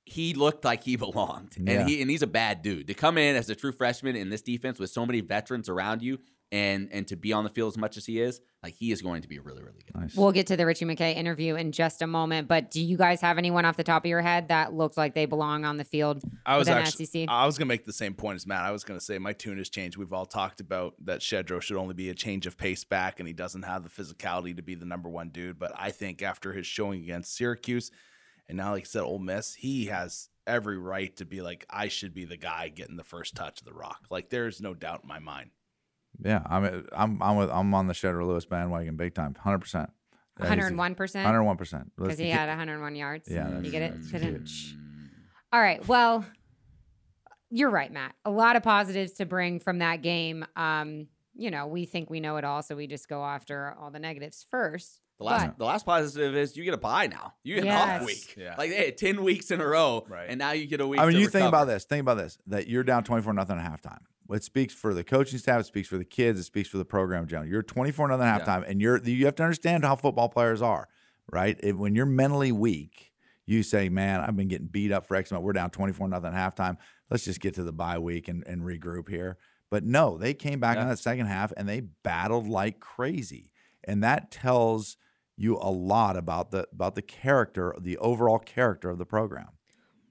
[0.05, 1.81] he looked like he belonged, Yeah.
[1.81, 4.29] and he and he's a bad dude to come in as a true freshman in
[4.29, 6.19] this defense with so many veterans around you,
[6.51, 9.01] and and to be on the field as much as he is, like he is
[9.01, 9.99] going to be really really good.
[9.99, 10.15] nice.
[10.15, 13.19] We'll get to the Ritchie McKay interview in just a moment, but do you guys
[13.21, 15.83] have anyone off the top of your head that looks like they belong on the
[15.83, 17.05] field I was actually.
[17.05, 17.25] SEC?
[17.27, 18.61] I was gonna make the same point as Matt.
[18.63, 19.97] I was gonna say my tune has changed.
[19.97, 23.27] We've all talked about that Shedro should only be a change of pace back, and
[23.27, 25.57] he doesn't have the physicality to be the number one dude.
[25.57, 27.89] But I think after his showing against Syracuse,
[28.47, 31.87] and now like I said, Ole Miss, he has every right to be like, I
[31.87, 34.01] should be the guy getting the first touch of the rock.
[34.09, 35.51] Like there's no doubt in my mind.
[36.23, 39.89] yeah, I'm I'm I'm with I'm on the Shedro Louis bandwagon big time, hundred percent.
[40.39, 41.23] 101%?
[41.23, 41.91] Hundred one percent.
[41.97, 43.29] Because he had 101 yards.
[43.31, 43.93] Yeah, you get it?
[43.95, 44.75] that's Couldn't- huge.
[45.53, 45.87] All right.
[45.87, 46.25] Well,
[47.49, 48.15] you're right, Matt.
[48.25, 50.45] A lot of positives to bring from that game.
[50.57, 53.91] Um, you know, we think we know it all, so we just go after all
[53.91, 54.99] the negatives first.
[55.17, 57.33] The last But- the last positive is you get a bye now.
[57.43, 58.01] You get an Yes.
[58.01, 58.35] off week.
[58.37, 58.55] Yeah.
[58.57, 60.27] Like they had ten weeks in a row, Right.
[60.29, 60.99] and now you get a week.
[60.99, 61.85] I mean, to you think about this.
[61.85, 62.37] Think about this.
[62.47, 63.99] That you're down 24 nothing at halftime.
[64.29, 65.61] It speaks for the coaching staff.
[65.61, 66.39] It speaks for the kids.
[66.39, 67.47] It speaks for the program in general.
[67.49, 70.89] You're 24 nothing at halftime, and you're you have to understand how football players are,
[71.31, 71.57] right?
[71.63, 73.13] If, when you're mentally weak,
[73.45, 75.45] you say, "Man, I've been getting beat up for X amount.
[75.45, 76.77] We're down 24 nothing at halftime.
[77.09, 79.37] Let's just get to the bye week and, and regroup here."
[79.71, 80.83] But no, they came back Yeah.
[80.83, 83.51] in that second half and they battled like crazy,
[83.83, 84.97] and that tells
[85.37, 89.49] you a lot about the about the character, the overall character of the program.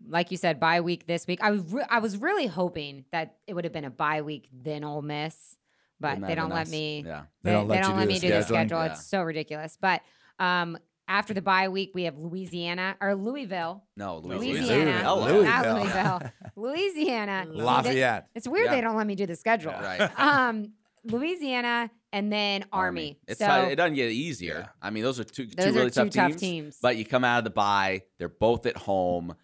[0.06, 1.40] Like you said, bye week this week.
[1.42, 4.48] I was re- I was really hoping that it would have been a bye week
[4.52, 5.56] then Ole Miss,
[5.98, 6.70] but they don't been let nice?
[6.70, 7.04] me.
[7.06, 7.22] Yeah.
[7.42, 8.78] They, They don't let you do me the do the schedule.
[8.78, 8.92] Yeah.
[8.92, 9.78] It's so ridiculous.
[9.80, 10.02] But
[10.38, 10.76] um,
[11.08, 13.84] after the bye week, we have Louisiana or Louisville.
[13.96, 15.42] No, Louisiana, Louisville.
[15.44, 15.74] not Louisville.
[15.74, 17.44] Louisville, Louisiana.
[17.48, 18.28] Lafayette.
[18.34, 19.72] It's weird they don't let me do the schedule.
[19.72, 20.10] Right.
[20.18, 20.72] Um,
[21.04, 23.18] Louisiana and then Army.
[23.26, 24.60] It's so not- it doesn't get easier.
[24.60, 24.68] Yeah.
[24.80, 26.78] I mean, those are two, those two really are two tough, tough teams.
[26.80, 29.34] But you come out of the bye, they're both at home.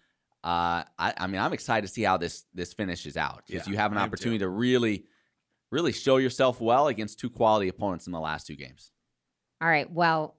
[0.43, 3.71] Uh, I, I mean, I'm excited to see how this this finishes out because Yeah,
[3.71, 5.05] you have an I opportunity to really,
[5.71, 8.91] really show yourself well against two quality opponents in the last two games.
[9.61, 9.89] All right.
[9.91, 10.35] Well,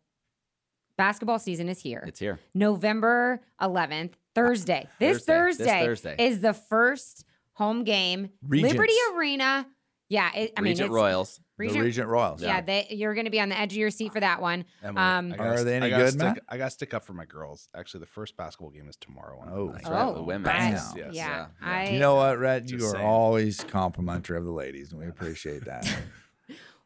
[0.98, 2.02] basketball season is here.
[2.06, 2.40] It's here.
[2.54, 4.88] November 11th, Thursday.
[4.98, 5.64] This Thursday.
[5.64, 6.16] This Thursday, Thursday.
[6.26, 8.30] is the first home game.
[8.46, 8.72] Regents.
[8.72, 9.66] Liberty Arena.
[10.12, 11.40] Yeah, it, I mean, Regent it's, Royals.
[11.56, 12.42] Regent, the Regent Royals.
[12.42, 14.66] Yeah, they, you're going to be on the edge of your seat for that one.
[14.82, 16.38] Emily, Um, I gotta Are they any I gotta good, stick, Matt?
[16.50, 17.66] I got to stick up for my girls.
[17.74, 19.38] Actually, the first basketball game is tomorrow.
[19.40, 19.66] on Oh.
[19.68, 19.74] night.
[19.76, 20.48] That's right, Oh, the women's.
[20.54, 20.70] right.
[20.72, 21.14] Yes, yes.
[21.14, 21.28] yeah.
[21.28, 22.70] Yeah, I, You know what, Red?
[22.70, 23.06] You Just are saying.
[23.08, 25.90] always complimentary of the ladies, and we appreciate that.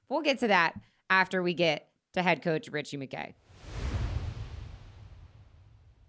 [0.08, 0.74] We'll get to that
[1.10, 3.34] after we get to head coach Ritchie McKay.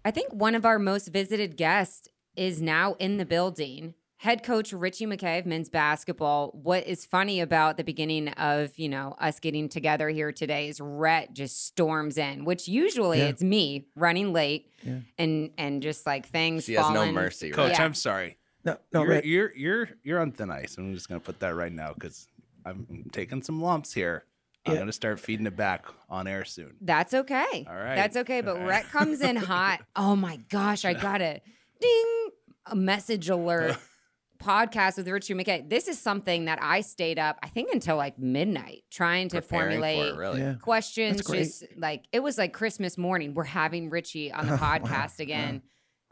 [0.04, 3.94] I think one of our most visited guests is now in the building.
[4.20, 6.50] Head coach Ritchie McKay of men's basketball.
[6.50, 10.80] What is funny about the beginning of, you know, us getting together here today is
[10.80, 13.26] Rhett just storms in, which usually Yeah.
[13.26, 14.98] it's me running late Yeah.
[15.18, 17.14] and and just like things She has no falling.
[17.14, 17.50] mercy.
[17.52, 17.84] Coach, Yeah.
[17.84, 18.38] I'm sorry.
[18.64, 20.76] no, you're, you're you're you're on thin ice.
[20.78, 22.26] I'm just gonna put that right now because
[22.66, 24.24] I'm taking some lumps here.
[24.66, 26.74] I'm gonna start feeding it back on air soon.
[26.80, 27.64] That's okay.
[27.70, 27.94] All right.
[27.94, 28.40] That's okay.
[28.40, 28.68] But All right.
[28.82, 29.80] Rhett comes in hot.
[29.94, 31.40] Oh my gosh, I got a
[31.80, 32.28] ding
[32.66, 33.76] a message alert
[34.38, 35.68] podcast with Ritchie McKay.
[35.68, 39.80] This is something that I stayed up, I think, until like midnight trying to Preparing
[39.80, 40.40] for it, formulate really.
[40.40, 40.54] Yeah.
[40.60, 41.24] questions.
[41.26, 43.34] Just like it was like Christmas morning.
[43.34, 45.62] We're having Ritchie on the podcast again.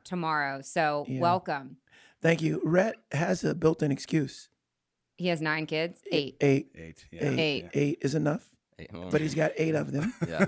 [0.04, 0.60] tomorrow.
[0.62, 1.20] So Yeah.
[1.20, 1.78] welcome.
[2.22, 2.60] Thank you.
[2.64, 4.48] Rhett has a built-in excuse.
[5.16, 6.00] He has nine kids.
[6.12, 6.36] Eight.
[6.40, 6.82] Eight, Eight.
[6.82, 7.30] eight, Yeah.
[7.30, 7.68] Eight.
[7.74, 10.12] eight is enough, Hey, well, but he's got eight of them.
[10.28, 10.46] yeah.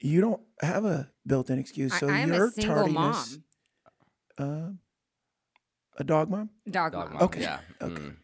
[0.00, 3.38] You don't have a built-in excuse, I, so I am your a single tardiness.
[4.38, 4.38] mom.
[4.38, 4.70] Uh,
[5.98, 6.50] a dog mom.
[6.70, 7.14] Dog, Dog mom.
[7.14, 7.22] mom.
[7.24, 7.40] Okay.
[7.42, 7.58] Yeah.
[7.82, 8.02] Okay.
[8.02, 8.16] Mm,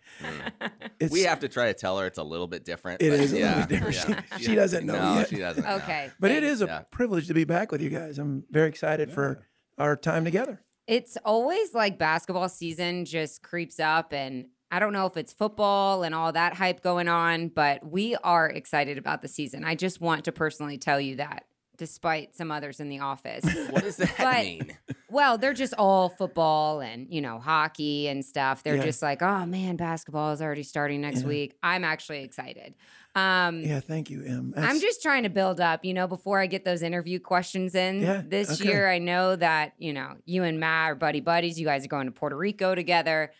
[1.00, 1.10] mm.
[1.10, 3.02] We have to try to tell her it's a little bit different.
[3.02, 4.24] It is but a little yeah, bit different.
[4.30, 4.38] yeah.
[4.38, 5.28] She, she doesn't know no, yet.
[5.28, 5.64] she doesn't.
[5.64, 5.76] know.
[5.76, 6.10] Okay.
[6.20, 6.82] but it Hey, a Yeah.
[6.90, 8.18] privilege to be back with you guys.
[8.18, 9.46] I'm very excited for
[9.78, 10.62] our time together.
[10.86, 16.02] It's always like basketball season just creeps up and I don't know if it's football
[16.02, 19.64] and all that hype going on, but we are excited about the season.
[19.64, 21.44] I just want to personally tell you that,
[21.76, 23.44] despite some others in the office.
[23.70, 24.76] What does that But- mean?
[25.08, 28.62] well, they're just all football and, you know, hockey and stuff.
[28.62, 28.84] They're Yeah.
[28.84, 31.28] just like, oh man, basketball is already starting next Yeah.
[31.28, 31.54] week.
[31.62, 32.74] I'm actually excited.
[33.14, 34.54] Um, Yeah, thank you, Em.
[34.56, 38.00] I'm just trying to build up, you know, before I get those interview questions in
[38.00, 38.70] Yeah, this okay.
[38.70, 38.88] year.
[38.90, 41.60] I know that, you know, you and Matt are buddy buddies.
[41.60, 43.32] You guys are going to Puerto Rico together.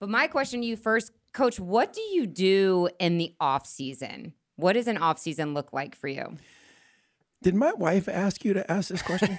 [0.00, 4.32] But my question to you first, coach, what do you do in the off season?
[4.56, 6.34] What does an off season look like for you?
[7.42, 9.36] Did my wife ask you to ask this question?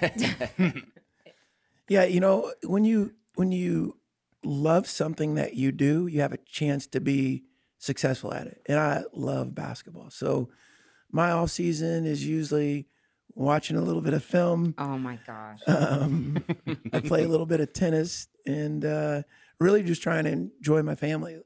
[1.88, 3.98] yeah, you know, when you when you
[4.44, 7.44] love something that you do, you have a chance to be
[7.78, 8.60] successful at it.
[8.66, 10.10] And I love basketball.
[10.10, 10.50] So
[11.10, 12.88] my off season is usually
[13.34, 14.74] watching a little bit of film.
[14.78, 15.60] Oh my gosh.
[15.66, 16.44] Um,
[16.92, 19.22] I play a little bit of tennis and uh,
[19.60, 21.40] really just trying to enjoy my family.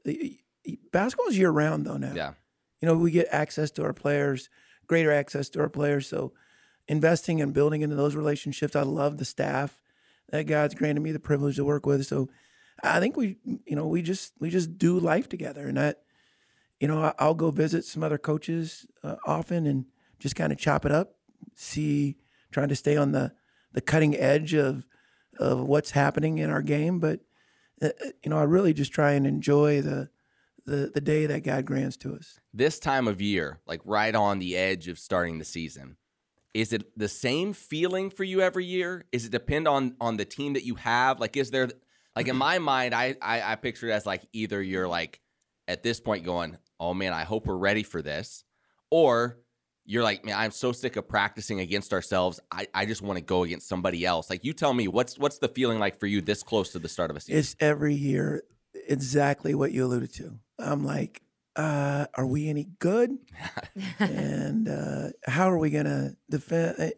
[0.91, 2.33] Basketball is year round though now Yeah.
[2.81, 4.49] you know, we get access to our players,
[4.87, 6.07] greater access to our players.
[6.09, 6.33] So
[6.87, 8.75] investing and building into those relationships.
[8.75, 9.81] I love the staff
[10.29, 12.05] that God's granted me the privilege to work with.
[12.05, 12.29] So
[12.83, 16.01] I think we, you know, we just we just do life together, and that,
[16.79, 19.85] you know, I'll go visit some other coaches uh, often and
[20.19, 21.15] just kind of chop it up,
[21.55, 22.17] see,
[22.51, 23.33] trying to stay on the
[23.73, 24.85] the cutting edge of
[25.39, 26.99] of what's happening in our game.
[26.99, 27.21] But
[27.81, 30.09] uh, uh, you know, I really just try and enjoy the
[30.65, 32.39] the the day that God grants to us.
[32.53, 35.97] This time of year, like right on the edge of starting the season,
[36.53, 39.05] is it the same feeling for you every year?
[39.11, 41.19] Is it depend on on the team that you have?
[41.19, 41.69] Like, is there
[42.15, 45.19] like in my mind, I I, I picture it as like either you're like
[45.67, 48.43] at this point going, oh man, I hope we're ready for this,
[48.89, 49.39] or
[49.85, 52.41] you're like, man, I'm so sick of practicing against ourselves.
[52.51, 54.29] I, I just want to go against somebody else.
[54.29, 56.89] Like, you tell me, what's what's the feeling like for you this close to the
[56.89, 57.39] start of a season?
[57.39, 58.43] It's every year
[58.87, 60.39] exactly what you alluded to.
[60.59, 61.21] I'm like,
[61.57, 63.17] uh, are we any good?
[63.99, 66.75] and uh, how are we going to defend?
[66.79, 66.91] eh,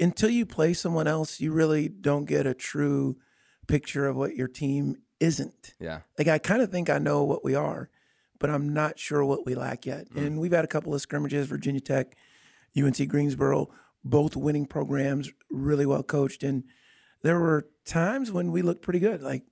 [0.00, 3.16] Until you play someone else, you really don't get a true
[3.66, 5.74] picture of what your team isn't.
[5.80, 7.88] yeah, Like, I kind of think I know what we are,
[8.38, 10.08] but I'm not sure what we lack yet.
[10.14, 12.14] And we've had a couple of scrimmages Virginia Tech,
[12.78, 13.70] UNC Greensboro,
[14.04, 16.42] both winning programs, really well coached.
[16.42, 16.64] And
[17.22, 19.22] there were times when we looked pretty good.
[19.22, 19.44] Like,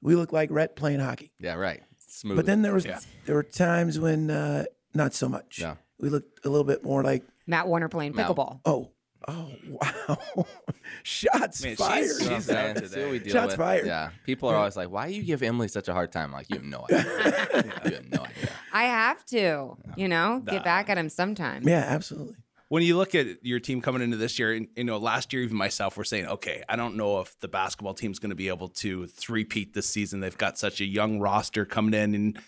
[0.00, 1.32] we looked like Rhett playing hockey.
[1.38, 1.82] yeah, right.
[2.10, 2.36] Smooth.
[2.36, 2.98] But then there was Yeah.
[3.26, 5.58] there were times when uh, not so much.
[5.60, 5.76] Yeah.
[5.98, 8.60] We looked a little bit more like, Matt Warner playing Matt- pickleball.
[8.64, 8.90] oh,
[9.28, 10.18] oh, wow,
[11.02, 12.06] shots Man, she's- fired.
[12.20, 13.10] You know She's out today.
[13.10, 13.56] we deal Shots with.
[13.58, 13.86] fired.
[13.86, 14.10] Yeah.
[14.24, 16.26] People are always like, why do you give Emily such a hard time?
[16.30, 17.04] I'm like, you have no idea.
[17.84, 18.50] you have no idea.
[18.72, 21.66] I have to, you know, get back at him sometime.
[21.68, 22.36] yeah, absolutely.
[22.70, 25.42] When you look at your team coming into this year, and you know, last year
[25.42, 28.46] even myself, we're saying, okay, I don't know if the basketball team's going to be
[28.46, 30.20] able to three-peat this season.
[30.20, 32.38] They've got such a young roster coming in, and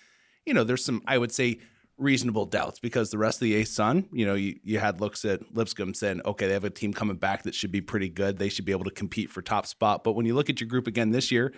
[0.46, 1.58] you know, there's some, I would say,
[1.98, 5.40] reasonable doubts because the rest of the ASUN, you know, you, you had looks at
[5.56, 8.38] Lipscomb saying, okay, they have a team coming back that should be pretty good.
[8.38, 10.04] They should be able to compete for top spot.
[10.04, 11.52] But when you look at your group again this year,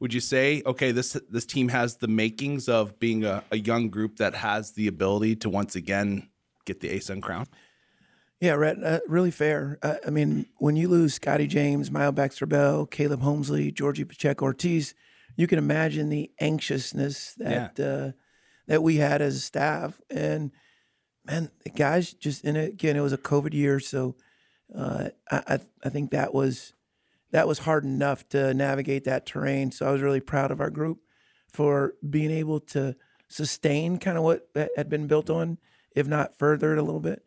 [0.00, 3.88] would you say, okay, this this team has the makings of being a, a young
[3.88, 6.28] group that has the ability to once again
[6.64, 7.46] get the ASUN crown?
[8.44, 9.78] Yeah, Rhett, uh, really fair.
[9.82, 14.44] Uh, I mean, when you lose Scottie James, Myo Baxter Bell, Caleb Homesley, Georgie Pacheco
[14.44, 14.94] Ortiz,
[15.34, 18.12] you can imagine the anxiousness that uh,
[18.66, 19.98] that we had as a staff.
[20.10, 20.50] And
[21.24, 24.14] man, the guys just and again, it was a COVID year, so
[24.76, 26.74] uh, I I I think that was
[27.30, 29.72] that was hard enough to navigate that terrain.
[29.72, 30.98] So I was really proud of our group
[31.50, 32.94] for being able to
[33.26, 35.56] sustain kind of what had been built on,
[35.96, 37.24] if not further it a little bit.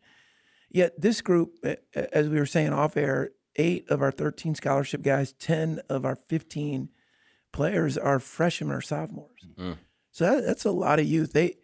[0.70, 5.32] Yet this group, as we were saying off air, eight of our 13 scholarship guys,
[5.32, 6.90] 10 of our 15
[7.52, 9.46] players are freshmen or sophomores.
[9.58, 9.78] Mm.
[10.12, 11.32] So that, that's a lot of youth.
[11.32, 11.56] They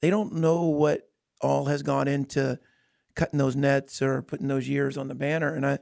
[0.00, 2.58] they don't know what all has gone into
[3.14, 5.54] cutting those nets or putting those years on the banner.
[5.54, 5.78] And I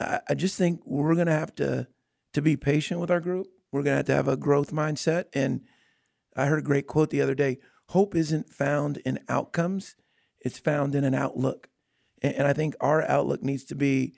[0.00, 1.88] I, I just think we're gonna have to
[2.32, 3.48] to be patient with our group.
[3.72, 5.26] We're gonna have to have a growth mindset.
[5.34, 5.62] And
[6.36, 9.96] I heard a great quote the other day: "Hope isn't found in outcomes;
[10.40, 11.68] it's found in an outlook."
[12.24, 14.14] And, and I think our outlook needs to be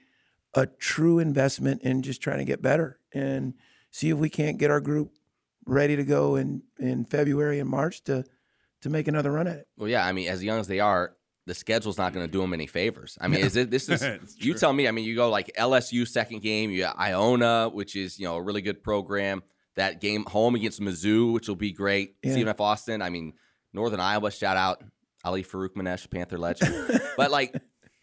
[0.54, 2.98] a true investment in just trying to get better.
[3.12, 3.52] and
[3.96, 5.12] see if we can't get our group
[5.64, 8.24] ready to go in in February and March to
[8.82, 9.68] to make another run at it.
[9.78, 12.40] Well, yeah, I mean, as young as they are, the schedule's not going to do
[12.40, 13.16] them any favors.
[13.20, 14.86] I mean, is it this is you tell me?
[14.86, 18.36] I mean, you go like LSU second game, you got Iona, which is you know
[18.36, 19.42] a really good program.
[19.76, 22.16] That game home against Mizzou, which will be great.
[22.22, 22.36] Yeah.
[22.36, 23.02] CMF Austin.
[23.02, 23.34] I mean,
[23.72, 24.30] Northern Iowa.
[24.30, 24.82] Shout out
[25.24, 27.00] Ali Farokhmanesh, Panther legend.
[27.16, 27.54] but like,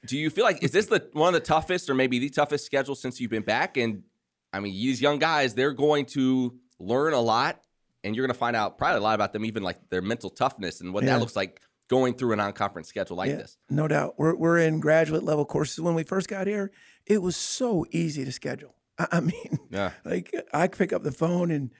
[0.05, 2.65] do you feel like is this the one of the toughest, or maybe the toughest
[2.65, 3.77] schedule since you've been back?
[3.77, 4.03] And
[4.51, 7.61] I mean, these young guys, they're going to learn a lot,
[8.03, 10.29] and you're going to find out probably a lot about them, even like their mental
[10.29, 11.13] toughness and what Yeah.
[11.13, 13.57] that looks like going through a non-conference schedule like Yeah, this.
[13.69, 14.15] No doubt.
[14.17, 15.79] We're we're in graduate level courses.
[15.79, 16.71] When we first got here,
[17.05, 18.75] it was so easy to schedule.
[18.97, 19.91] I, I mean, Yeah.
[20.05, 21.71] like I could pick up the phone and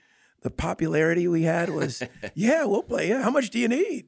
[0.42, 2.04] the popularity we had was,
[2.36, 3.08] yeah, we'll play.
[3.10, 4.08] Yeah, how much do you need?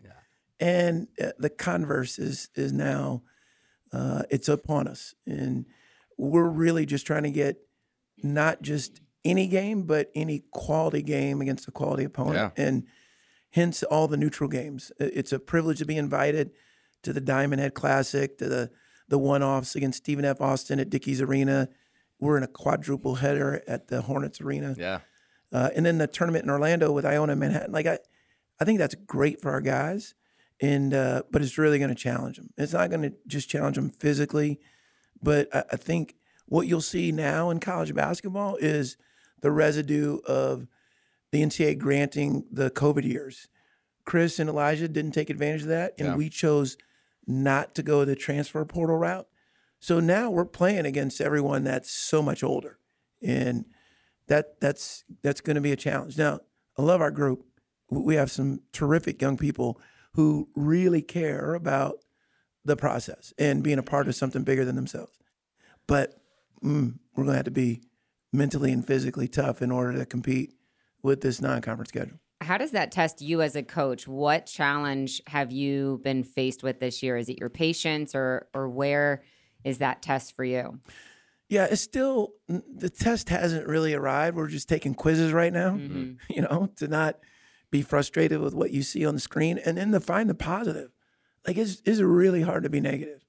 [0.60, 3.24] And uh, the converse is is now,
[3.94, 5.66] uh, it's upon us, and
[6.18, 7.58] we're really just trying to get
[8.24, 12.84] not just any game, but any quality game against a quality opponent, and
[13.52, 14.92] hence all the neutral games.
[15.00, 16.52] It's a privilege to be invited
[17.04, 18.72] to the Diamond Head Classic, to the
[19.08, 20.42] the one offs against Stephen F.
[20.42, 21.70] Austin at Dickies Arena.
[22.20, 24.76] We're in a quadruple header at the Hornets Arena.
[24.78, 25.00] Yeah.
[25.52, 27.72] Uh, and then the tournament in Orlando with Iona Manhattan.
[27.72, 28.00] Like I,
[28.60, 30.16] I think that's great for our guys,
[30.62, 32.50] and uh, but it's really going to challenge them.
[32.58, 34.60] It's not going to just challenge them physically,
[35.22, 36.16] but I, I think
[36.48, 38.98] what you'll see now in college basketball is
[39.42, 40.68] the residue of
[41.32, 43.48] the NCAA granting the COVID years.
[44.06, 46.16] Chris and Elijah didn't take advantage of that, and Yeah.
[46.16, 46.78] we chose
[47.28, 49.28] not to go the transfer portal route.
[49.80, 52.80] So now we're playing against everyone that's so much older,
[53.22, 53.66] and
[54.28, 56.18] that that's that's going to be a challenge.
[56.18, 56.40] Now,
[56.78, 57.46] I love our group.
[57.90, 59.80] We have some terrific young people
[60.16, 61.98] who really care about
[62.64, 65.12] the process and being a part of something bigger than themselves.
[65.88, 66.20] But
[66.64, 67.82] mm, we're going to have to be
[68.34, 70.54] mentally and physically tough in order to compete
[71.04, 72.18] with this non-conference schedule.
[72.42, 74.08] How does that test you as a coach?
[74.08, 77.18] What challenge have you been faced with this year?
[77.18, 79.24] Is it your patience or or where
[79.64, 80.80] is that test for you?
[81.50, 84.36] Yeah, it's still the test hasn't really arrived.
[84.36, 86.18] We're just taking quizzes right now, Mhm.
[86.30, 87.20] you know, to not
[87.76, 90.92] be frustrated with what you see on the screen and then to find the positive.
[91.46, 93.26] Like it's it's really hard to be negative.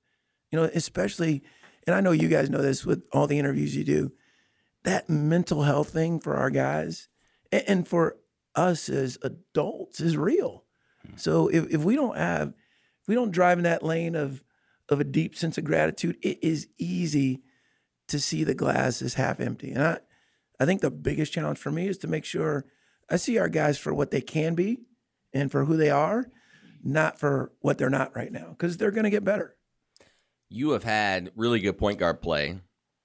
[0.51, 1.43] You know, especially
[1.87, 4.13] and I know you guys know this with all the interviews you do.
[4.85, 7.09] That mental health thing for our guys
[7.51, 8.17] and, and for
[8.55, 10.65] us as adults is real.
[11.05, 11.17] Hmm.
[11.17, 14.45] So if, if we don't have if we don't drive in that lane of
[14.89, 17.43] of a deep sense of gratitude, it is easy
[18.07, 19.73] to see the glass is half empty.
[19.73, 19.99] And I,
[20.61, 22.65] I think the biggest challenge for me is to make sure
[23.09, 24.81] I see our guys for what they can be
[25.33, 26.27] and for who they are,
[26.83, 29.57] not for what they're not right now, because they're going to get better.
[30.49, 32.59] You have had really good point guard play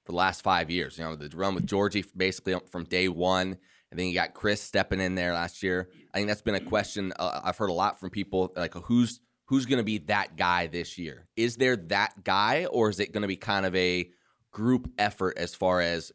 [0.05, 0.97] for the last five years.
[0.97, 3.57] You know, the run with Georgie basically from day one.
[3.89, 5.89] And then you got Chris stepping in there last year.
[6.13, 9.19] I think that's been a question uh, I've heard a lot from people like who's
[9.47, 11.27] who's going to be that guy this year?
[11.35, 14.09] Is there that guy or is it going to be kind of a
[14.51, 16.11] group effort as far as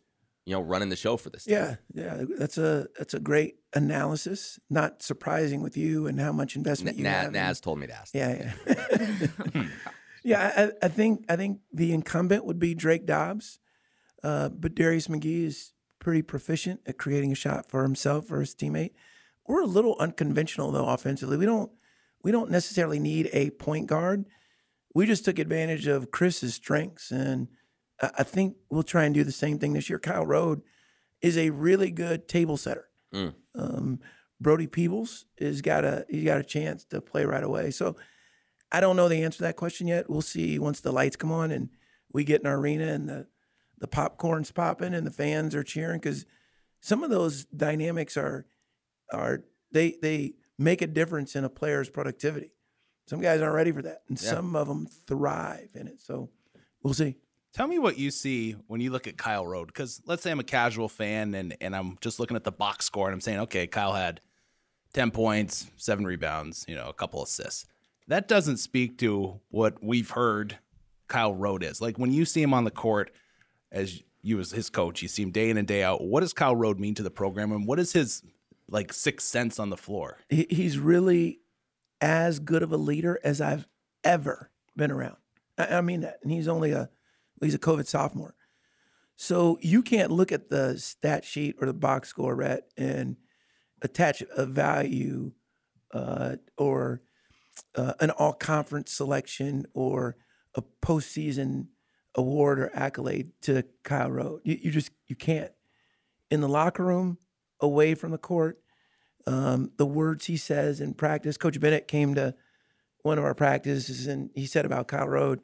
[0.46, 1.46] you know running the show for this?
[1.46, 4.58] Yeah, yeah, that's a that's a great analysis.
[4.70, 7.32] Not surprising with you and how much investment N- you Na- have.
[7.32, 8.14] Naz told me to ask.
[8.14, 9.66] Yeah, yeah.
[10.24, 13.58] yeah, I, I think I think the incumbent would be Drake Dobbs,
[14.22, 18.54] uh, but Darius McGee is pretty proficient at creating a shot for himself or his
[18.54, 18.92] teammate.
[19.48, 21.36] We're a little unconventional though offensively.
[21.36, 21.72] We don't
[22.22, 24.26] we don't necessarily need a point guard.
[24.94, 27.48] We just took advantage of Chris's strengths, and
[28.00, 29.98] I think we'll try and do the same thing this year.
[29.98, 30.62] Kyle Rohde
[31.22, 32.88] is a really good table setter.
[33.14, 33.34] Mm.
[33.54, 34.00] Um,
[34.40, 37.70] Brody Peebles has got a he's got a chance to play right away.
[37.70, 37.96] So
[38.70, 40.10] I don't know the answer to that question yet.
[40.10, 41.70] We'll see once the lights come on and
[42.12, 43.26] we get in our arena and the
[43.78, 46.26] the popcorn's popping and the fans are cheering because
[46.80, 48.46] some of those dynamics are
[49.12, 52.52] are they they make a difference in a player's productivity.
[53.08, 54.30] Some guys aren't ready for that, and Yeah.
[54.30, 56.00] some of them thrive in it.
[56.00, 56.30] So
[56.82, 57.16] we'll see.
[57.56, 59.68] Tell me what you see when you look at Kyle Rohde.
[59.68, 62.84] Because let's say I'm a casual fan and, and I'm just looking at the box
[62.84, 64.20] score and I'm saying, okay, Kyle had
[64.92, 67.64] 10 points, seven rebounds, you know, a couple assists.
[68.08, 70.58] That doesn't speak to what we've heard
[71.08, 71.80] Kyle Rohde is.
[71.80, 73.10] Like when you see him on the court
[73.72, 76.04] as you as his coach, you see him day in and day out.
[76.04, 78.22] What does Kyle Rohde mean to the program and what is his
[78.68, 80.18] like sixth sense on the floor?
[80.28, 81.40] He's really
[82.02, 83.66] as good of a leader as I've
[84.04, 85.16] ever been around.
[85.56, 86.90] I, mean that, and he's only a
[87.40, 88.34] he's a COVID sophomore.
[89.16, 93.16] So you can't look at the stat sheet or the box score, Rhett, and
[93.82, 95.32] attach a value
[95.92, 97.00] uh, or
[97.74, 100.16] uh, an all conference selection or
[100.54, 101.68] a postseason
[102.14, 104.40] award or accolade to Kyle Rohde.
[104.44, 105.52] You, you just you can't.
[106.30, 107.18] in the locker room,
[107.60, 108.60] away from the court,
[109.26, 111.36] um, the words he says in practice.
[111.36, 112.34] Coach Bennett came to
[113.02, 115.40] one of our practices and he said about Kyle Rohde,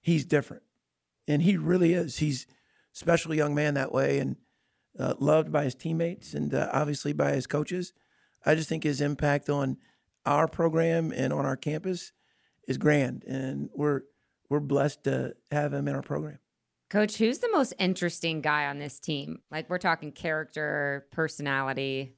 [0.00, 0.62] he's different.
[1.28, 2.18] And he really is.
[2.18, 2.46] He's
[2.94, 4.36] a special young man that way and
[4.98, 7.92] uh, loved by his teammates and uh, obviously by his coaches.
[8.44, 9.76] I just think his impact on
[10.24, 12.12] our program and on our campus
[12.68, 13.24] is grand.
[13.24, 14.02] And we're,
[14.48, 16.38] we're blessed to have him in our program.
[16.88, 19.40] Coach, who's the most interesting guy on this team?
[19.50, 22.14] Like we're talking character, personality.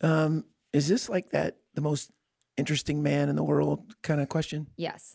[0.00, 2.10] Um, is this like that the most
[2.56, 4.66] interesting man in the world kind of question?
[4.76, 5.14] Yes.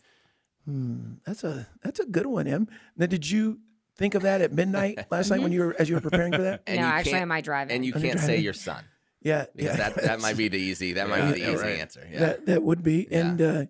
[0.64, 2.68] Hmm, that's a that's a good one, Em.
[2.96, 3.60] Now, did you
[3.96, 6.42] think of that at midnight last night when you were as you were preparing for
[6.42, 6.62] that?
[6.66, 7.76] And no, actually, can't- am I driving?
[7.76, 8.44] And you Are they can't say driving?
[8.44, 8.84] your son
[9.20, 9.90] Yeah, because yeah.
[9.90, 11.78] that that might be the easy that might be Yeah, the easy right.
[11.80, 12.08] answer.
[12.10, 12.18] Yeah.
[12.20, 13.18] that that would be, Yeah.
[13.26, 13.64] and uh,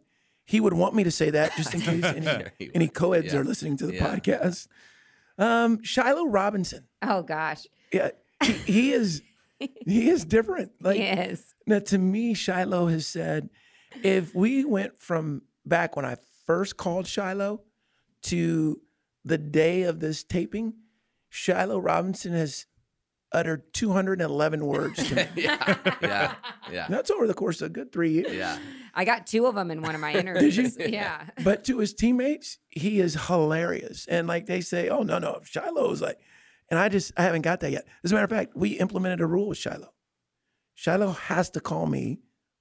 [0.44, 2.94] he would want me to say that just in case any Sure he any would.
[2.94, 3.40] co-eds Yeah.
[3.40, 4.14] are listening to the Yeah.
[4.16, 4.68] podcast.
[5.36, 8.10] Um, Shiloh Robinson, oh gosh, yeah,
[8.42, 9.20] he, he is
[9.60, 10.70] he is different.
[10.80, 11.54] Like he is.
[11.66, 13.48] Now, to me, Shiloh has said,
[14.02, 16.16] if we went from back when I
[16.46, 17.62] first called Shiloh
[18.24, 18.80] to
[19.24, 20.74] the day of this taping,
[21.28, 22.66] Shiloh Robinson has
[23.32, 25.26] uttered 211 words to me.
[25.36, 26.34] yeah, yeah,
[26.70, 28.32] yeah, That's over the course of a good three years.
[28.34, 28.58] yeah.
[28.94, 30.56] I got two of them in one of my interviews.
[30.56, 30.70] you?
[30.86, 31.24] Yeah.
[31.42, 34.06] But to his teammates, he is hilarious.
[34.06, 36.18] And like they say, oh, no, no, Shiloh's like,
[36.70, 37.86] and I just, I haven't got that yet.
[38.04, 39.92] As a matter of fact, we implemented a rule with Shiloh.
[40.74, 42.20] Shiloh has to call me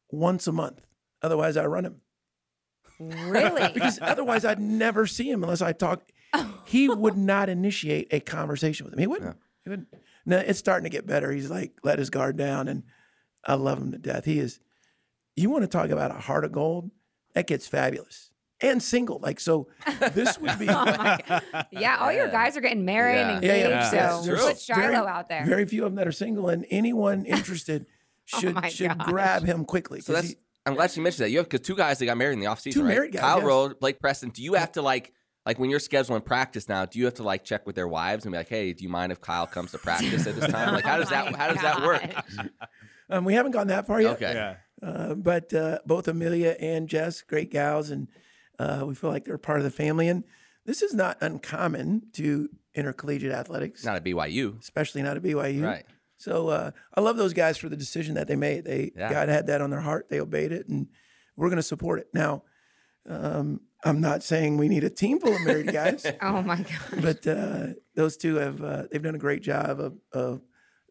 [0.09, 0.81] once a month.
[1.21, 2.01] Otherwise, I run him.
[2.99, 3.71] Really?
[3.73, 6.03] because otherwise I'd never see him unless I talk.
[6.33, 6.61] Oh.
[6.65, 8.99] He would not initiate a conversation with him.
[8.99, 9.37] He wouldn't.
[9.63, 9.87] He wouldn't.
[10.25, 11.31] No, it's starting to get better.
[11.31, 12.83] He's like let his guard down, and
[13.45, 14.25] I love him to death.
[14.25, 14.59] He is.
[15.35, 16.91] You want to talk about a heart of gold?
[17.33, 18.29] That gets fabulous
[18.61, 19.19] and single.
[19.19, 19.67] Like so,
[20.13, 20.67] this would be.
[20.69, 21.65] Oh my God.
[21.71, 23.35] Yeah, all your guys are getting married Yeah.
[23.35, 23.93] and Yeah, engaged.
[23.93, 24.21] yeah, yeah.
[24.21, 24.37] So True.
[24.47, 25.45] put Shiloh very, out there.
[25.45, 27.85] Very few of them that are single, and anyone interested
[28.33, 29.07] oh should Oh should gosh.
[29.07, 29.99] grab him quickly.
[30.01, 30.33] So 'cause that's.
[30.33, 31.29] he- I'm glad you mentioned that.
[31.31, 32.93] You have because two guys that got married in the offseason, Two right?
[32.93, 33.47] married guys, Kyle yes.
[33.47, 34.29] Rohde, Blake Preston.
[34.29, 35.13] Do you have to like
[35.45, 36.85] like when you're scheduling practice now?
[36.85, 38.89] Do you have to like check with their wives and be like, hey, do you
[38.89, 40.73] mind if Kyle comes to practice at this time?
[40.73, 42.49] Like, how does that how does that work?
[43.09, 44.13] um, we haven't gone that far yet.
[44.13, 44.33] Okay.
[44.33, 44.55] Yeah.
[44.81, 48.07] Uh, but uh, both Amelia and Jess, great gals, and
[48.59, 50.07] uh, we feel like they're part of the family.
[50.09, 50.23] And
[50.65, 55.63] this is not uncommon to intercollegiate athletics, Not at BYU, especially not at BYU.
[55.63, 55.85] right?
[56.23, 58.63] So uh, I love those guys for the decision that they made.
[58.65, 59.09] They Yeah.
[59.11, 60.07] God had that on their heart.
[60.09, 60.87] They obeyed it, and
[61.35, 62.07] we're going to support it.
[62.13, 62.43] Now,
[63.07, 67.01] um, I'm not saying we need a team full of married guys, Oh my God.
[67.01, 70.41] but uh, those two have uh, they've done a great job of, of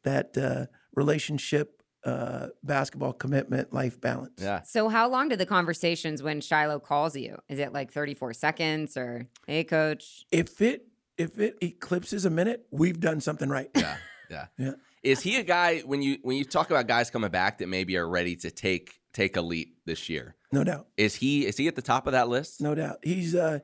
[0.05, 4.39] that uh, relationship, uh, basketball commitment, life balance.
[4.43, 4.61] Yeah.
[4.65, 7.39] So how long do the conversations when Shiloh calls you?
[7.49, 10.25] Is it like 34 seconds or hey coach?
[10.31, 13.71] if it if it eclipses a minute, we've done something right.
[13.75, 13.97] Yeah.
[14.31, 14.47] Yeah.
[14.57, 14.71] Yeah.
[15.03, 17.97] Is he a guy when you when you talk about guys coming back that maybe
[17.97, 20.37] are ready to take take a leap this year?
[20.53, 22.61] No doubt, Is he is he at the top of that list?
[22.61, 22.99] no doubt.
[23.03, 23.61] He's uh,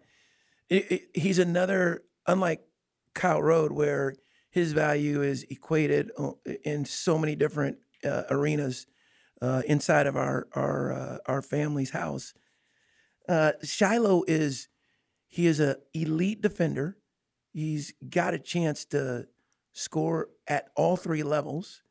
[0.69, 2.63] he's another unlike
[3.15, 4.15] Kyle Rohde where
[4.51, 6.11] his value is equated
[6.65, 8.87] in so many different uh, arenas
[9.43, 12.35] uh, inside of our our uh, our family's house.
[13.29, 14.69] Uh, Shiloh is
[15.27, 16.97] he is a elite defender.
[17.53, 19.27] He's got a chance to
[19.79, 21.83] score at all three levels,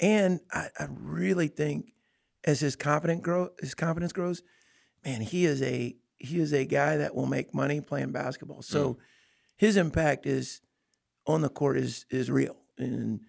[0.00, 1.92] and I, I really think
[2.44, 4.42] as his confidence grow his confidence grows,
[5.04, 8.62] man, he is a he is a guy that will make money playing basketball.
[8.62, 8.96] So mm.
[9.56, 10.62] his impact is
[11.26, 13.20] on the court is is real, and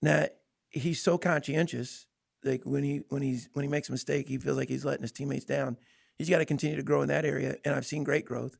[0.00, 0.26] now
[0.70, 2.06] he's so conscientious.
[2.44, 5.02] Like when he when he's when he makes a mistake, he feels like he's letting
[5.02, 5.78] his teammates down.
[6.16, 8.56] He's got to continue to grow in that area, and I've seen great growth.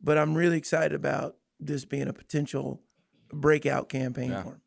[0.00, 2.82] But I'm really excited about this being a potential
[3.32, 4.42] breakout campaign Yeah.
[4.42, 4.60] for him.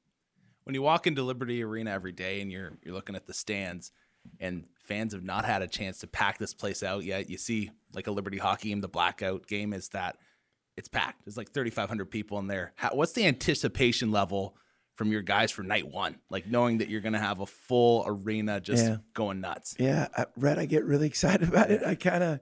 [0.63, 3.91] when you walk into Liberty Arena every day and you're you're looking at the stands
[4.39, 7.29] and fans have not had a chance to pack this place out yet.
[7.29, 10.17] You see like a Liberty hockey game, the blackout game is that
[10.77, 11.25] it's packed.
[11.25, 12.73] There's like 3,500 people in there.
[12.75, 14.55] How, what's the anticipation level
[14.95, 16.17] from your guys for night one?
[16.29, 18.97] Like knowing that you're going to have a full arena just Yeah.
[19.13, 19.75] going nuts.
[19.79, 21.81] Yeah, I, Rhett, I get really excited about it.
[21.83, 22.39] I kind of,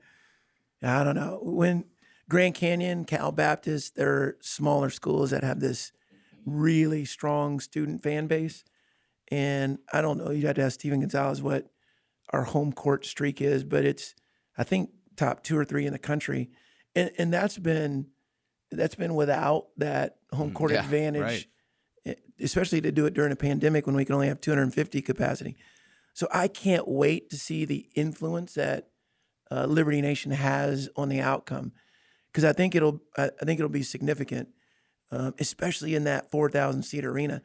[0.84, 1.40] I don't know.
[1.42, 1.86] When
[2.30, 5.92] Grand Canyon, Cal Baptist, they're smaller schools that have this
[6.50, 8.64] really strong student fan base.
[9.32, 11.72] And I don't know, you'd have to ask Steven Gonzalez what
[12.32, 14.16] our home court streak is, but it's,
[14.58, 16.50] I think, top two or three in the country.
[16.96, 18.08] And, and that's been,
[18.72, 21.46] that's been without that home court yeah, advantage, right.
[22.06, 25.58] eh, especially to do it during a pandemic when we can only have 250 capacity.
[26.14, 28.90] So I can't wait to see the influence that
[29.52, 31.72] uh, Liberty Nation has on the outcome,
[32.28, 34.50] because I think it'll I think it'll be significant,
[35.12, 37.42] um, especially in that 4,000 seat arena.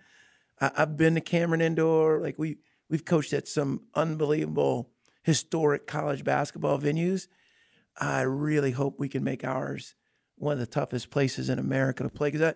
[0.61, 2.21] I, I've been to Cameron Indoor.
[2.21, 2.59] Like we
[2.89, 4.91] we've coached at some unbelievable
[5.23, 7.29] historic college basketball venues.
[7.97, 9.95] I really hope we can make ours
[10.37, 12.55] one of the toughest places in America to play because I,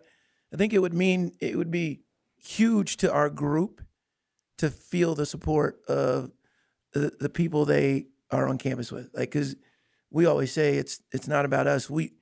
[0.53, 2.03] I think it would mean it would be
[2.37, 3.83] huge to our group
[4.59, 6.33] to feel the support of
[6.93, 9.11] the, the people they are on campus with.
[9.15, 9.57] Like, because
[10.11, 11.89] we always say it's it's not about us.
[11.89, 12.15] We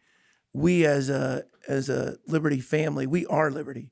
[0.57, 3.91] we as a as a Liberty family, we are Liberty.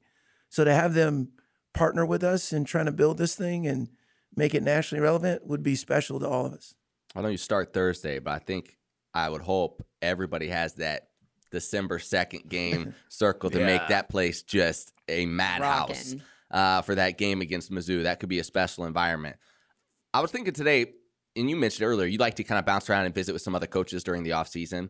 [0.48, 1.32] So to have them
[1.74, 3.88] partner with us in trying to build this thing and
[4.36, 6.74] make it nationally relevant would be special to all of us.
[7.14, 8.78] I know you start Thursday, but I think
[9.12, 11.08] I would hope everybody has that
[11.50, 16.14] December 2nd game circle to make that place just a madhouse
[16.50, 18.04] uh, for that game against Mizzou.
[18.04, 19.36] That could be a special environment.
[20.12, 20.94] I was thinking today,
[21.36, 23.54] and you mentioned earlier, you'd like to kind of bounce around and visit with some
[23.54, 24.88] other coaches during the offseason.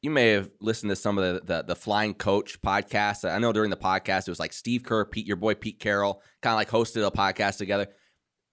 [0.00, 3.28] You may have listened to some of the, the the Flying Coach podcast.
[3.28, 6.22] I know during the podcast it was like Steve Kerr, Pete, your boy Pete Carroll,
[6.42, 7.88] kind of like hosted a podcast together.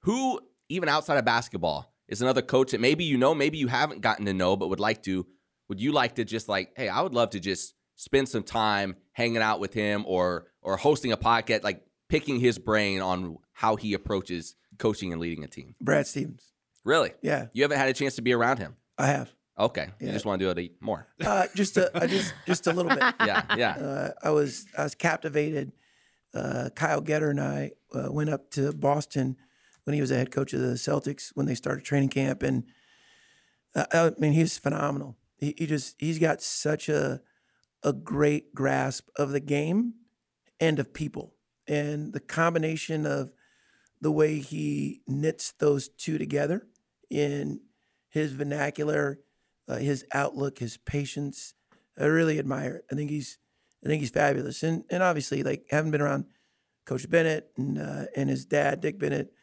[0.01, 4.01] Who, even outside of basketball, is another coach that maybe you know, maybe you haven't
[4.01, 5.25] gotten to know, but would like to?
[5.69, 8.95] Would you like to just like, hey, I would love to just spend some time
[9.13, 13.75] hanging out with him or or hosting a podcast, like picking his brain on how
[13.75, 15.75] he approaches coaching and leading a team.
[15.79, 16.51] Brad Stevens.
[16.84, 17.11] Really?
[17.21, 18.75] Yeah, You haven't had a chance to be around him.
[18.97, 19.32] I have.
[19.62, 19.89] Okay.
[19.99, 21.07] You just want to do it more.
[21.24, 22.99] Uh, just a, I just just a little bit.
[23.26, 23.72] Yeah, yeah.
[23.72, 25.72] uh, I was I was captivated.
[26.34, 29.38] Uh, Kyle Getter and I uh, went up to Boston
[29.84, 32.64] when he was a head coach of the Celtics when they started training camp, and
[33.76, 35.18] uh, I mean he's phenomenal.
[35.38, 37.22] He, he just he's got such a
[37.84, 39.93] a great grasp of the game
[40.59, 41.36] and of people,
[41.68, 43.32] and the combination of
[43.99, 46.68] the way he knits those two together
[47.09, 47.62] in
[48.09, 49.20] his vernacular,
[49.68, 51.53] uh, his outlook, his patience.
[51.99, 52.86] I really admire it.
[52.91, 53.38] I think he's
[53.84, 54.64] I think he's fabulous.
[54.64, 56.26] And and obviously, like having been around
[56.86, 59.34] Coach Bennett and uh, and his dad, Dick Bennett,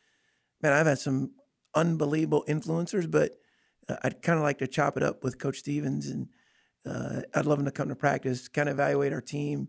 [0.63, 1.33] man, I've had some
[1.75, 3.11] unbelievable influencers.
[3.11, 3.39] But
[3.89, 6.29] uh, I'd kind of like to chop it up with Coach Stevens, and
[6.87, 9.69] uh, I'd love him to come to practice, kind of evaluate our team,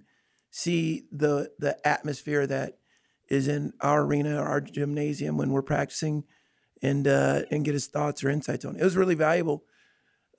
[0.51, 2.77] see the the atmosphere that
[3.29, 6.23] is in our arena, our gymnasium when we're practicing,
[6.81, 8.81] and uh, and get his thoughts or insights on it.
[8.81, 9.63] It was really valuable.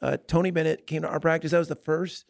[0.03, 1.51] Uh, Tony Bennett came to our practice.
[1.53, 2.25] That was the first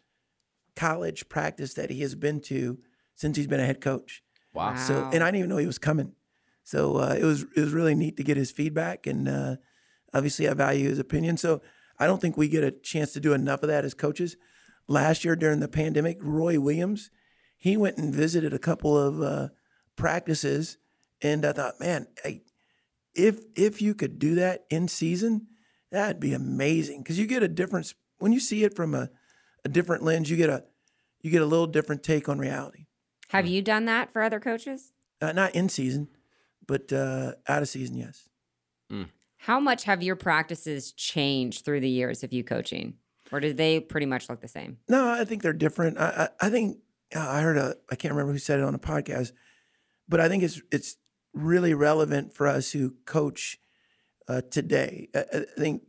[0.75, 2.79] college practice that he has been to
[3.15, 4.23] since he's been a head coach.
[4.53, 4.75] Wow.
[4.75, 6.13] So, and I didn't even know he was coming.
[6.63, 9.55] So uh, it was it was really neat to get his feedback, and uh,
[10.13, 11.37] obviously I value his opinion.
[11.37, 11.61] So
[11.99, 14.37] I don't think we get a chance to do enough of that as coaches.
[14.87, 17.09] Last year during the pandemic, Roy Williams,
[17.57, 19.49] he went and visited a couple of uh,
[19.95, 20.77] practices,
[21.21, 22.43] and I thought, man, hey,
[23.13, 25.47] if if you could do that in season,
[25.91, 29.09] that'd be amazing because you get a difference when you see it from a,
[29.65, 30.29] a different lens.
[30.29, 30.63] You get a
[31.21, 32.85] you get a little different take on reality.
[33.29, 34.91] Have you done that for other coaches?
[35.21, 36.09] Uh, not in season,
[36.65, 38.27] but uh, out of season, yes.
[39.37, 42.93] How much have your practices changed through the years of you coaching?
[43.31, 44.77] Or do they pretty much look the same?
[44.87, 45.97] No, I think they're different.
[45.97, 46.77] I, I, I think
[47.15, 49.31] uh, I heard a I can't remember who said it on a podcast,
[50.07, 50.97] but I think it's it's
[51.33, 53.57] really relevant for us who coach
[54.27, 55.09] uh, today.
[55.15, 55.83] I, I think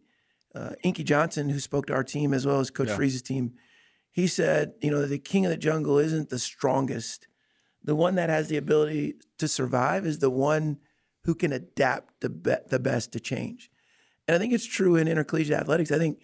[0.54, 2.96] uh, Inky Johnson, who spoke to our team as well as Coach Yeah.
[2.96, 3.54] Freeze's team,
[4.10, 7.28] he said, you know, the king of the jungle isn't the strongest.
[7.82, 10.78] The one that has the ability to survive is the one
[11.24, 13.70] who can adapt the be- the best to change.
[14.28, 15.90] And I think it's true in intercollegiate athletics.
[15.90, 16.20] I think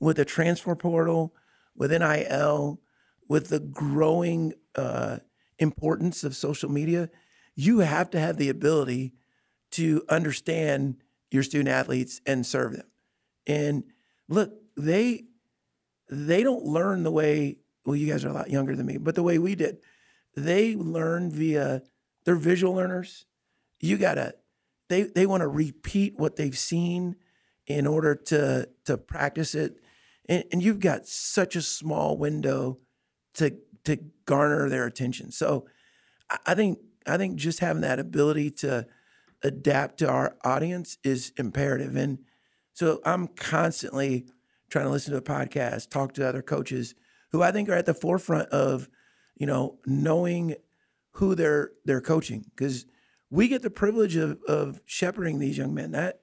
[0.00, 1.34] with the transfer portal,
[1.76, 2.80] with NIL,
[3.28, 5.18] with the growing uh,
[5.58, 7.10] importance of social media,
[7.54, 9.14] you have to have the ability
[9.72, 10.96] to understand
[11.34, 12.86] your student athletes and serve them.
[13.46, 13.84] And
[14.28, 15.24] look, they
[16.08, 19.14] they don't learn the way well you guys are a lot younger than me, but
[19.14, 19.78] the way we did.
[20.36, 21.82] They learn via
[22.24, 23.26] they're visual learners.
[23.80, 24.34] You gotta
[24.88, 27.16] they they want to repeat what they've seen
[27.66, 29.80] in order to to practice it.
[30.26, 32.78] And, and you've got such a small window
[33.34, 35.30] to to garner their attention.
[35.30, 35.66] So
[36.46, 38.86] I- think I think just having that ability to
[39.44, 41.94] adapt to our audience is imperative.
[41.94, 42.18] And
[42.72, 44.26] so I'm constantly
[44.70, 46.94] trying to listen to a podcast, talk to other coaches
[47.30, 48.88] who I think are at the forefront of,
[49.36, 50.56] you know, knowing
[51.12, 52.86] who they're they're coaching because
[53.30, 55.92] we get the privilege of of shepherding these young men.
[55.92, 56.20] That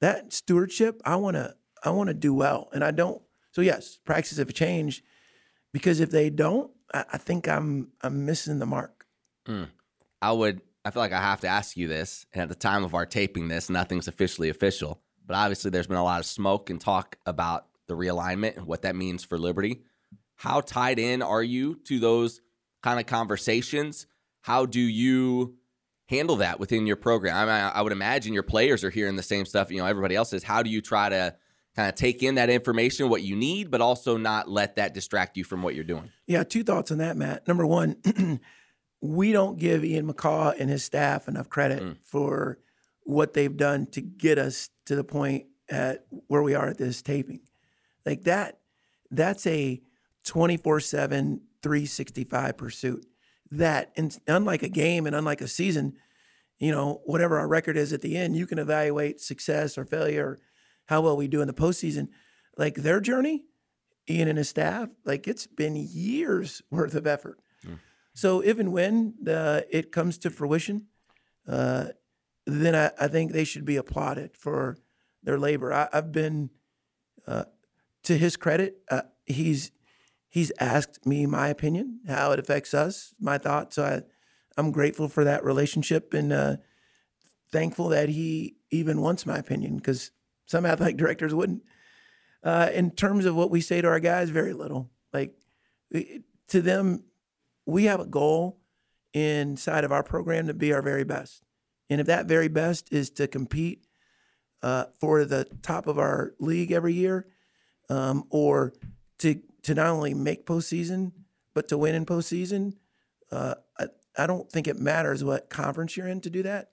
[0.00, 3.20] that stewardship, I want to I want to do well, and I don't.
[3.52, 5.02] So yes, practices have changed
[5.72, 9.06] because if they don't, I, I think I'm I'm missing the mark.
[9.46, 9.68] Mm.
[10.22, 10.60] I would.
[10.84, 12.26] I feel like I have to ask you this.
[12.32, 15.00] And at the time of our taping this, nothing's officially official.
[15.26, 18.82] But obviously, there's been a lot of smoke and talk about the realignment and what
[18.82, 19.82] that means for Liberty.
[20.36, 22.40] How tied in are you to those
[22.82, 24.06] kind of conversations?
[24.40, 25.56] How do you
[26.06, 27.36] handle that within your program?
[27.36, 29.70] I, mean, I would imagine your players are hearing the same stuff.
[29.70, 30.42] You know, everybody else is.
[30.42, 31.36] How do you try to
[31.76, 35.36] kind of take in that information, what you need, but also not let that distract
[35.36, 36.10] you from what you're doing?
[36.26, 37.46] Yeah, two thoughts on that, Matt.
[37.46, 37.96] Number one,
[39.00, 41.96] we don't give Ian McCaw and his staff enough credit mm.
[42.02, 42.58] for
[43.04, 47.02] what they've done to get us to the point at where we are at this
[47.02, 47.40] taping.
[48.04, 48.58] Like that,
[49.10, 49.80] that's a
[50.24, 53.06] 24 7, 365 pursuit.
[53.50, 55.94] That, and unlike a game and unlike a season,
[56.58, 60.26] you know, whatever our record is at the end, you can evaluate success or failure,
[60.26, 60.38] or
[60.86, 62.08] how well we do in the postseason.
[62.56, 63.44] Like their journey,
[64.08, 67.38] Ian and his staff, like it's been years worth of effort.
[68.14, 70.86] So if and when the, it comes to fruition,
[71.48, 71.86] uh,
[72.46, 74.78] then I, I, think they should be applauded for
[75.22, 75.72] their labor.
[75.72, 76.50] I, have been,
[77.26, 77.44] uh,
[78.04, 79.70] to his credit, uh, he's
[80.30, 83.76] he's asked me my opinion, how it affects us, my thoughts.
[83.76, 84.02] So I,
[84.56, 86.56] I'm grateful for that relationship and uh,
[87.50, 90.12] thankful that he even wants my opinion because
[90.46, 91.62] some athletic directors wouldn't.
[92.42, 94.88] Uh, in terms of what we say to our guys, very little.
[95.12, 95.34] Like
[96.48, 97.04] to them,
[97.66, 98.58] we have a goal
[99.12, 101.42] inside of our program to be our very best.
[101.88, 103.86] And if that very best is to compete
[104.62, 107.26] uh, for the top of our league every year,
[107.88, 108.72] um, or
[109.18, 111.12] to to not only make postseason
[111.52, 112.74] but to win in postseason,
[113.32, 113.86] uh, I,
[114.16, 116.70] I don't think it matters what conference you're in to do that.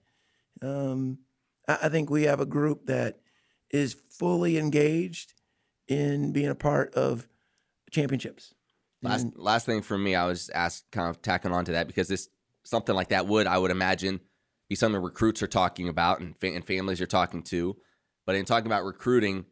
[0.62, 1.20] Um,
[1.68, 3.20] I, I think we have a group that
[3.72, 5.34] is fully engaged
[5.88, 7.28] in being a part of
[7.92, 8.54] championships.
[9.02, 11.88] Last and, last thing for me, I was asked kind of tacking on to that
[11.88, 12.30] because this
[12.64, 14.20] something like that would I would imagine
[14.70, 17.78] be something recruits are talking about and, fa- and families are talking to.
[18.26, 19.46] But in talking about recruiting,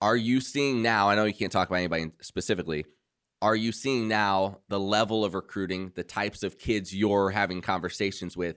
[0.00, 1.08] are you seeing now?
[1.08, 2.84] I know you can't talk about anybody specifically.
[3.42, 8.36] Are you seeing now the level of recruiting, the types of kids you're having conversations
[8.36, 8.56] with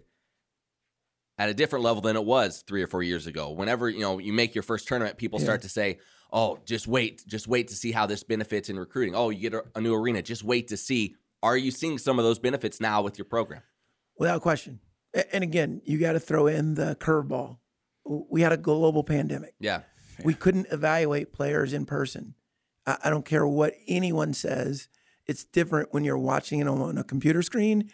[1.37, 3.51] at a different level than it was three or four years ago?
[3.51, 5.45] Whenever you know you make your first tournament, people yeah.
[5.45, 5.99] start to say,
[6.31, 9.53] "Oh, just wait, just wait to see how this benefits in recruiting." Oh, you get
[9.53, 11.15] a, a new arena, just wait to see.
[11.43, 13.61] Are you seeing some of those benefits now with your program?
[14.17, 14.79] Without question.
[15.33, 17.57] And again, you got to throw in the curveball.
[18.05, 19.55] We had a global pandemic.
[19.59, 19.81] Yeah.
[20.23, 22.35] We couldn't evaluate players in person.
[22.85, 24.87] I, I don't care what anyone says.
[25.25, 27.91] It's different when you're watching it on a computer screen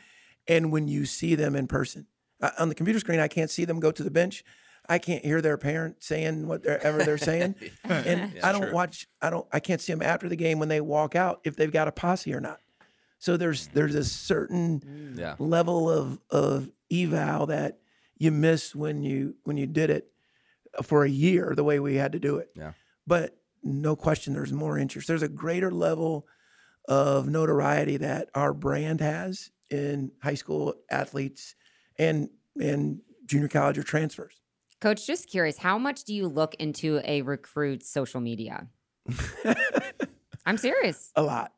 [0.47, 2.07] and when you see them in person.
[2.41, 4.43] Uh, on the computer screen, I can't see them go to the bench.
[4.89, 9.07] I can't hear their parent saying whatever they're saying, and yeah, I don't watch.
[9.21, 9.45] I don't.
[9.51, 11.91] I can't see them after the game when they walk out if they've got a
[11.91, 12.59] posse or not.
[13.19, 15.19] So there's there's a certain mm.
[15.19, 15.35] yeah.
[15.39, 17.79] level of of eval that
[18.17, 20.11] you miss when you when you did it
[20.83, 22.49] for a year the way we had to do it.
[22.55, 22.73] Yeah.
[23.05, 25.07] But no question, there's more interest.
[25.07, 26.27] There's a greater level
[26.87, 31.55] of notoriety that our brand has in high school athletes
[31.97, 32.29] and
[32.59, 34.41] and junior college or transfers.
[34.79, 38.67] Coach, just curious, how much do you look into a recruit's social media?
[40.45, 41.11] I'm serious.
[41.15, 41.51] A lot.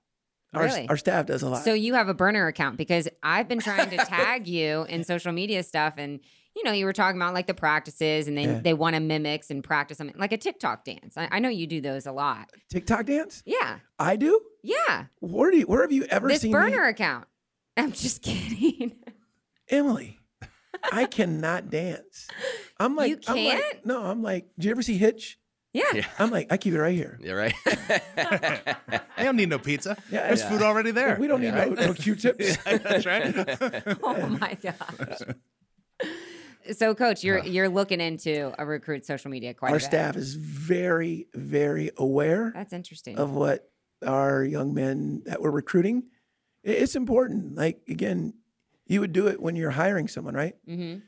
[0.53, 0.87] Really?
[0.87, 1.63] Our, our, staff does a lot.
[1.63, 5.31] So you have a burner account because I've been trying to tag you in social
[5.31, 6.19] media stuff and
[6.55, 8.59] you know, you were talking about like the practices and they yeah.
[8.59, 11.15] they want to mimics and practice something like a TikTok dance.
[11.15, 12.51] I, I, know you do those a lot.
[12.69, 13.43] TikTok dance?
[13.45, 13.79] Yeah.
[13.97, 14.41] I do?
[14.63, 15.05] Yeah.
[15.19, 16.89] Where do you, where have you ever this seen burner me?
[16.89, 17.27] account?
[17.77, 18.95] I'm just kidding.
[19.69, 20.18] Emily,
[20.91, 22.27] I cannot dance.
[22.79, 23.37] I'm like, you can't?
[23.37, 25.39] I'm like, no, I'm like, do you ever see Hitch?
[25.73, 25.83] Yeah.
[25.93, 26.05] yeah.
[26.17, 27.19] I'm like, I keep it right here.
[27.21, 27.53] Yeah, right.
[29.17, 29.97] I don't need no pizza.
[30.11, 30.49] Yeah, There's yeah.
[30.49, 31.17] food already there.
[31.19, 32.57] we don't need yeah, no, no Q-tips.
[32.63, 33.33] That's right.
[34.03, 35.19] oh my gosh.
[36.71, 39.71] So, coach, you're you're looking into a recruit social media quite.
[39.71, 42.51] Our staff is very, very aware.
[42.53, 43.69] That's interesting of what
[44.05, 46.03] our young men that we're recruiting.
[46.63, 47.55] It's important.
[47.55, 48.33] Like again,
[48.89, 50.55] you would do it when you're hiring someone, right?
[50.67, 50.99] Mm-hmm.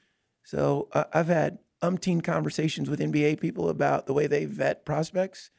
[0.43, 5.49] So uh, I've had umpteen conversations with NBA people about the way they vet prospects.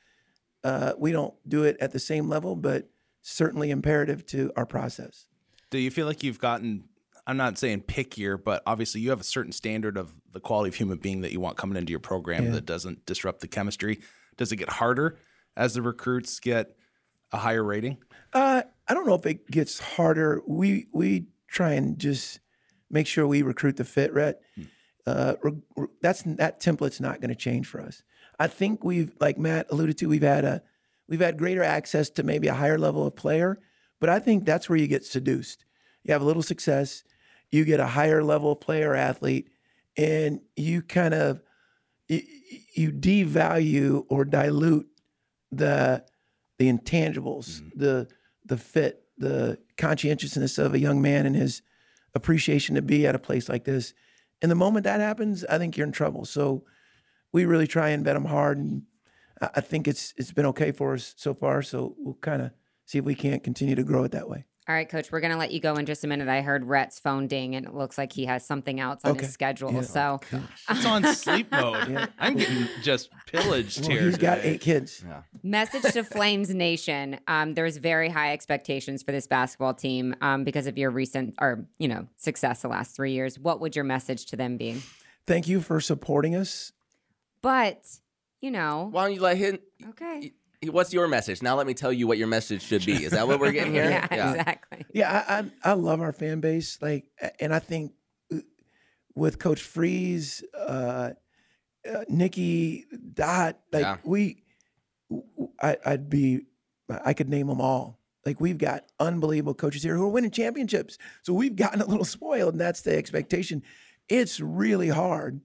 [0.64, 2.88] Uh, we don't do it at the same level, but
[3.20, 5.26] certainly imperative to our process.
[5.70, 6.84] Do you feel like you've gotten
[7.26, 10.74] I'm not saying pickier, but obviously you have a certain standard of the quality of
[10.74, 12.50] human being that you want coming into your program yeah.
[12.52, 14.00] that doesn't disrupt the chemistry.
[14.36, 15.18] Does it get harder
[15.56, 16.76] as the recruits get
[17.30, 17.98] a higher rating?
[18.32, 20.42] Uh, I don't know if it gets harder.
[20.46, 22.40] We we try and just
[22.90, 24.40] make sure we recruit the fit, Rhett.
[24.56, 24.62] Hmm.
[25.06, 28.02] Uh, re- that's that template's not going to change for us.
[28.38, 30.62] I think we've, like Matt alluded to, we've had a
[31.08, 33.58] we've had greater access to maybe a higher level of player,
[34.00, 35.64] but I think that's where you get seduced.
[36.02, 37.04] You have a little success,
[37.50, 39.48] you get a higher level player athlete
[39.96, 41.42] and you kind of
[42.08, 44.88] you, devalue or dilute
[45.50, 46.04] the
[46.58, 47.78] the intangibles mm-hmm.
[47.78, 48.08] the
[48.44, 51.62] the fit the conscientiousness of a young man and his
[52.14, 53.94] appreciation to be at a place like this
[54.42, 56.24] And the moment that happens, I think you're in trouble.
[56.24, 56.64] So
[57.32, 58.82] we really try and bet them hard, and
[59.40, 61.62] I think it's it's been okay for us so far.
[61.62, 62.50] So we'll kind of
[62.84, 64.46] see if we can't continue to grow it that way.
[64.68, 66.28] All right, coach, we're going to let you go in just a minute.
[66.28, 69.24] I heard Rhett's phone ding and it looks like he has something else on Okay.
[69.24, 69.72] his schedule.
[69.72, 69.80] Yeah.
[69.80, 70.20] So,
[70.70, 72.08] It's on sleep mode.
[72.16, 74.02] I'm getting just pillaged Well, here.
[74.02, 75.04] he's got eight kids.
[75.42, 77.18] message to Flames Nation.
[77.26, 81.66] Um, there's very high expectations for this basketball team um, because of your recent or,
[81.80, 83.40] you know, success the last three years.
[83.40, 84.80] What would your message to them be?
[85.26, 86.70] Thank you for supporting us.
[87.42, 87.82] But,
[88.40, 89.58] you know, Why don't you let him?
[89.88, 90.34] okay.
[90.70, 91.42] What's your message?
[91.42, 93.04] Now let me tell you what your message should be.
[93.04, 93.90] Is that what we're getting here?
[93.90, 94.84] yeah, exactly.
[94.94, 96.78] Yeah, I, I I love our fan base.
[96.80, 97.06] Like,
[97.40, 97.92] and I think
[98.32, 98.38] uh,
[99.16, 101.10] with Coach Freeze, uh,
[101.90, 102.84] uh, Nikki,
[103.14, 103.96] Dot, like Yeah.
[104.04, 104.44] we,
[105.60, 106.42] I, I'd be,
[107.04, 107.98] I could name them all.
[108.24, 110.96] Like we've got unbelievable coaches here who are winning championships.
[111.22, 113.64] So we've gotten a little spoiled, and that's the expectation.
[114.08, 115.40] It's really hard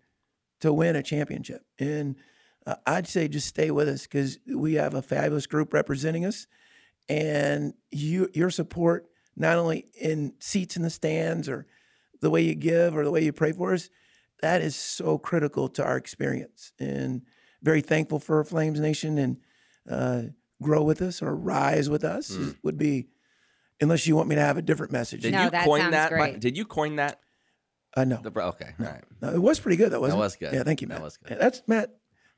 [0.62, 2.16] to win a championship, and
[2.68, 6.46] uh, I'd say just stay with us because we have a fabulous group representing us
[7.10, 11.66] and you your support not only in seats in the stands or
[12.22, 13.90] the way you give or the way you pray for us
[14.42, 17.22] that is so critical to our experience and
[17.64, 19.38] very thankful for flames nation and
[19.90, 20.22] uh,
[20.62, 23.08] grow with us or rise with us is- would be
[23.80, 25.92] unless you want me to have a different message Did No, you that coin sounds
[25.94, 26.10] that?
[26.12, 26.40] great.
[26.40, 27.20] Did you coin that?
[27.96, 28.18] uh, no.
[28.22, 29.04] The bro- okay, all right.
[29.22, 30.40] no it was pretty good though wasn't was it?
[30.40, 30.54] good.
[30.54, 30.98] yeah thank you Matt.
[30.98, 31.06] That Matt.
[31.06, 31.30] was good.
[31.32, 31.96] Yeah, that's matt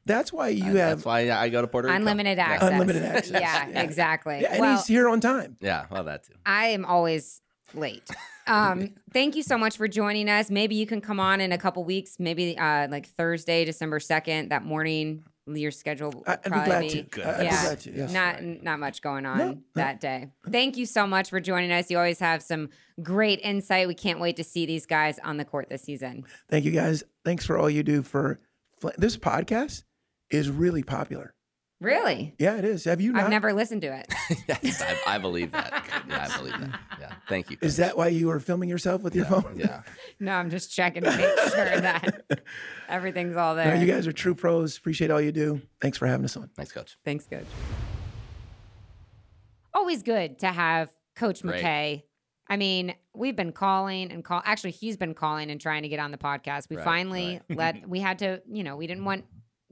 [0.10, 1.96] that's why you have That's why I go to Puerto Rico.
[1.96, 2.72] Unlimited access.
[2.72, 3.42] Unlimited access.
[3.42, 3.82] Yeah, Yeah.
[3.82, 4.40] exactly.
[4.42, 6.34] yeah, and well, he's here on time Yeah, well, that too.
[6.46, 7.42] I am always
[7.74, 8.10] late.
[8.48, 10.50] Um, thank you so much for joining us.
[10.50, 14.50] Maybe you can come on in a couple weeks, maybe uh, like Thursday, December 2nd,
[14.50, 15.24] that morning.
[15.46, 17.02] Your schedule will I- I'd be glad be- to.
[17.04, 17.26] Good.
[17.28, 17.62] I'd be Yeah.
[17.64, 18.12] glad to, yes.
[18.12, 19.58] Not not much going on No, no.
[19.76, 20.30] that day.
[20.52, 21.92] Thank you so much for joining us.
[21.92, 22.70] You always have some
[23.04, 23.88] great insight.
[23.88, 26.24] We can't wait to see these guys on the court this season.
[26.50, 27.04] Thank you guys.
[27.24, 28.40] Thanks for all you do for
[28.80, 29.84] Fl- this podcast
[30.32, 31.34] is really popular.
[31.82, 32.36] Really?
[32.38, 32.84] Yeah, it is.
[32.84, 33.24] Have you not?
[33.24, 34.14] I've never listened to it.
[34.64, 35.72] yes, I, I believe that.
[36.10, 36.80] Yeah, I believe that.
[37.00, 37.58] Yeah, thank you.
[37.62, 39.54] Is that why you were filming yourself with your phone?
[39.56, 39.82] Yeah.
[40.22, 41.20] No, I'm just checking to make
[41.54, 42.42] sure that
[42.90, 43.76] everything's all No, there.
[43.78, 44.78] you guys are true pros.
[44.78, 45.62] Appreciate all you do.
[45.80, 46.50] Thanks for having us on.
[46.58, 46.98] Thanks, coach.
[47.06, 47.46] Thanks, Coach.
[49.74, 51.64] Always good to have Coach Great.
[51.64, 52.04] McKay.
[52.50, 54.42] I mean, we've been calling and call.
[54.44, 56.70] Actually, he's been calling and trying to get on the podcast.
[56.70, 57.88] We Right, finally let.
[57.88, 58.42] We had to.
[58.52, 59.26] You know, we didn't want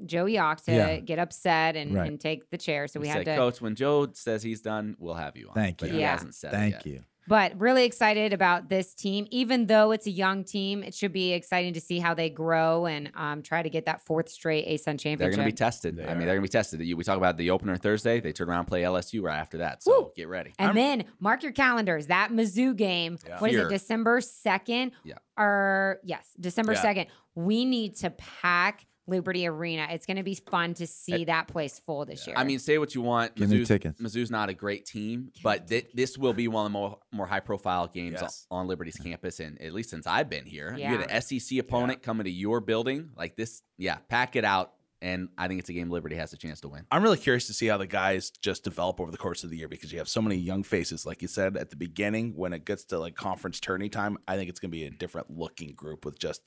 [0.05, 0.99] Joe Yock to Yeah.
[0.99, 2.07] get upset and, Right.
[2.07, 3.35] and take the chair, so we We had say, to.
[3.35, 5.53] Coach, when Joe says he's done, we'll have you on.
[5.55, 5.95] Thank But you.
[5.95, 6.11] he Yeah.
[6.11, 6.85] hasn't said it Thank yet.
[6.85, 7.03] you.
[7.29, 9.27] But really excited about this team.
[9.31, 12.85] Even though it's a young team, it should be exciting to see how they grow
[12.85, 15.17] and um, try to get that fourth straight ASUN championship.
[15.19, 15.99] They're going to be tested.
[15.99, 16.79] I mean, they're going to be tested.
[16.79, 18.21] We talk about the opener Thursday.
[18.21, 19.83] They turn around and play LSU right after that.
[19.83, 20.11] So Woo.
[20.15, 20.53] get ready.
[20.57, 22.07] And then mark your calendars.
[22.07, 23.17] That Mizzou game.
[23.39, 23.65] What is Here.
[23.67, 23.71] it?
[23.71, 24.93] December second.
[25.03, 25.15] Yeah.
[25.37, 26.81] Or yes, December Yeah.
[26.81, 27.07] second.
[27.35, 29.87] We need to pack Liberty Arena.
[29.89, 32.35] It's going to be fun to see that place full this year.
[32.37, 33.35] I mean, say what you want.
[33.35, 34.01] Give me Mizzou's, tickets.
[34.01, 37.25] Mizzou's not a great team, but thi- this will be one of the more, more
[37.27, 38.45] high profile games Yes.
[38.51, 40.71] on Liberty's campus, and at least since I've been here.
[40.71, 41.01] You get Yeah.
[41.03, 43.61] an SEC opponent coming to your building like this.
[43.77, 46.67] Yeah, pack it out, and I think it's a game Liberty has a chance to
[46.67, 46.85] win.
[46.91, 49.57] I'm really curious to see how the guys just develop over the course of the
[49.57, 51.05] year because you have so many young faces.
[51.05, 54.35] Like you said at the beginning, when it gets to like conference tourney time, I
[54.35, 56.41] think it's going to be a different looking group with just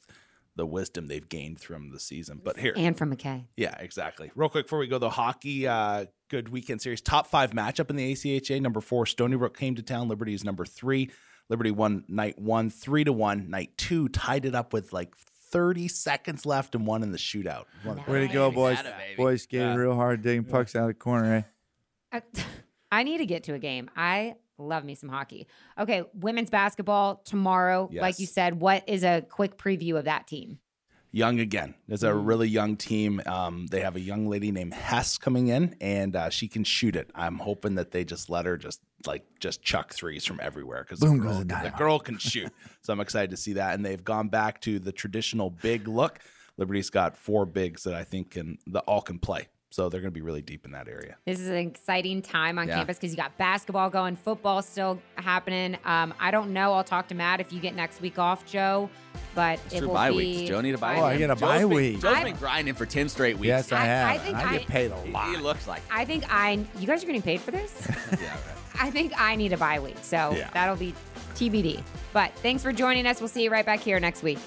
[0.60, 2.38] the wisdom they've gained from the season.
[2.44, 3.46] But here, and from McKay.
[3.56, 4.30] yeah, exactly.
[4.34, 7.96] Real quick before we go, the hockey uh, good weekend series top five matchup in
[7.96, 8.60] the ACHA.
[8.60, 10.08] Number four, Stony Brook came to town.
[10.08, 11.10] Liberty is number three.
[11.48, 13.48] Liberty won night one, three to one.
[13.48, 17.64] Night two tied it up with like 30 seconds left and won in the shootout.
[17.82, 18.78] One- Way to go, boys.
[18.78, 18.94] Atta.
[19.16, 19.74] Boys skating Yeah.
[19.76, 21.42] real hard, digging pucks out of the corner, eh?
[22.12, 22.22] I,
[22.92, 23.90] I need to get to a game.
[23.96, 25.46] I love me some hockey.
[25.78, 27.88] Okay, women's basketball tomorrow.
[27.92, 30.58] Like you said, what is a quick preview of that team?
[31.12, 31.74] young again.
[31.88, 33.20] There's a really young team.
[33.26, 36.96] Um, they have a young lady named Hess coming in, and uh, she can shoot
[36.96, 37.10] it.
[37.14, 41.00] I'm hoping that they just let her just like just chuck threes from everywhere because
[41.00, 42.52] the, Boom girl- goes the the girl can shoot.
[42.82, 43.74] so I'm excited to see that.
[43.74, 46.20] And they've gone back to the traditional big look.
[46.56, 49.48] Liberty's got four bigs that I think can that all can play.
[49.72, 51.16] So they're going to be really deep in that area.
[51.24, 52.74] This is an exciting time on Yeah.
[52.78, 55.76] campus because you got basketball going, football still happening.
[55.84, 56.72] Um, I don't know.
[56.72, 58.90] I'll talk to Matt if you get next week off, Joe.
[59.36, 60.16] But It's it true will bye be.
[60.16, 60.48] weeks.
[60.48, 61.02] Joe need a bye week.
[61.02, 62.00] Oh, I get a Joe's bye been- week.
[62.00, 63.46] Joe's I- been grinding for 10 straight weeks.
[63.46, 64.08] Yes, I I- have.
[64.08, 65.28] I and think I, I- get paid a lot.
[65.28, 65.82] He looks like.
[65.88, 66.64] I think I.
[66.80, 67.86] You guys are getting paid for this.
[68.20, 68.40] yeah, right.
[68.80, 70.50] I think I need a bye week, so Yeah.
[70.52, 70.94] that'll be
[71.36, 71.80] TBD.
[72.12, 73.20] But thanks for joining us.
[73.20, 74.38] We'll see you right back here next week.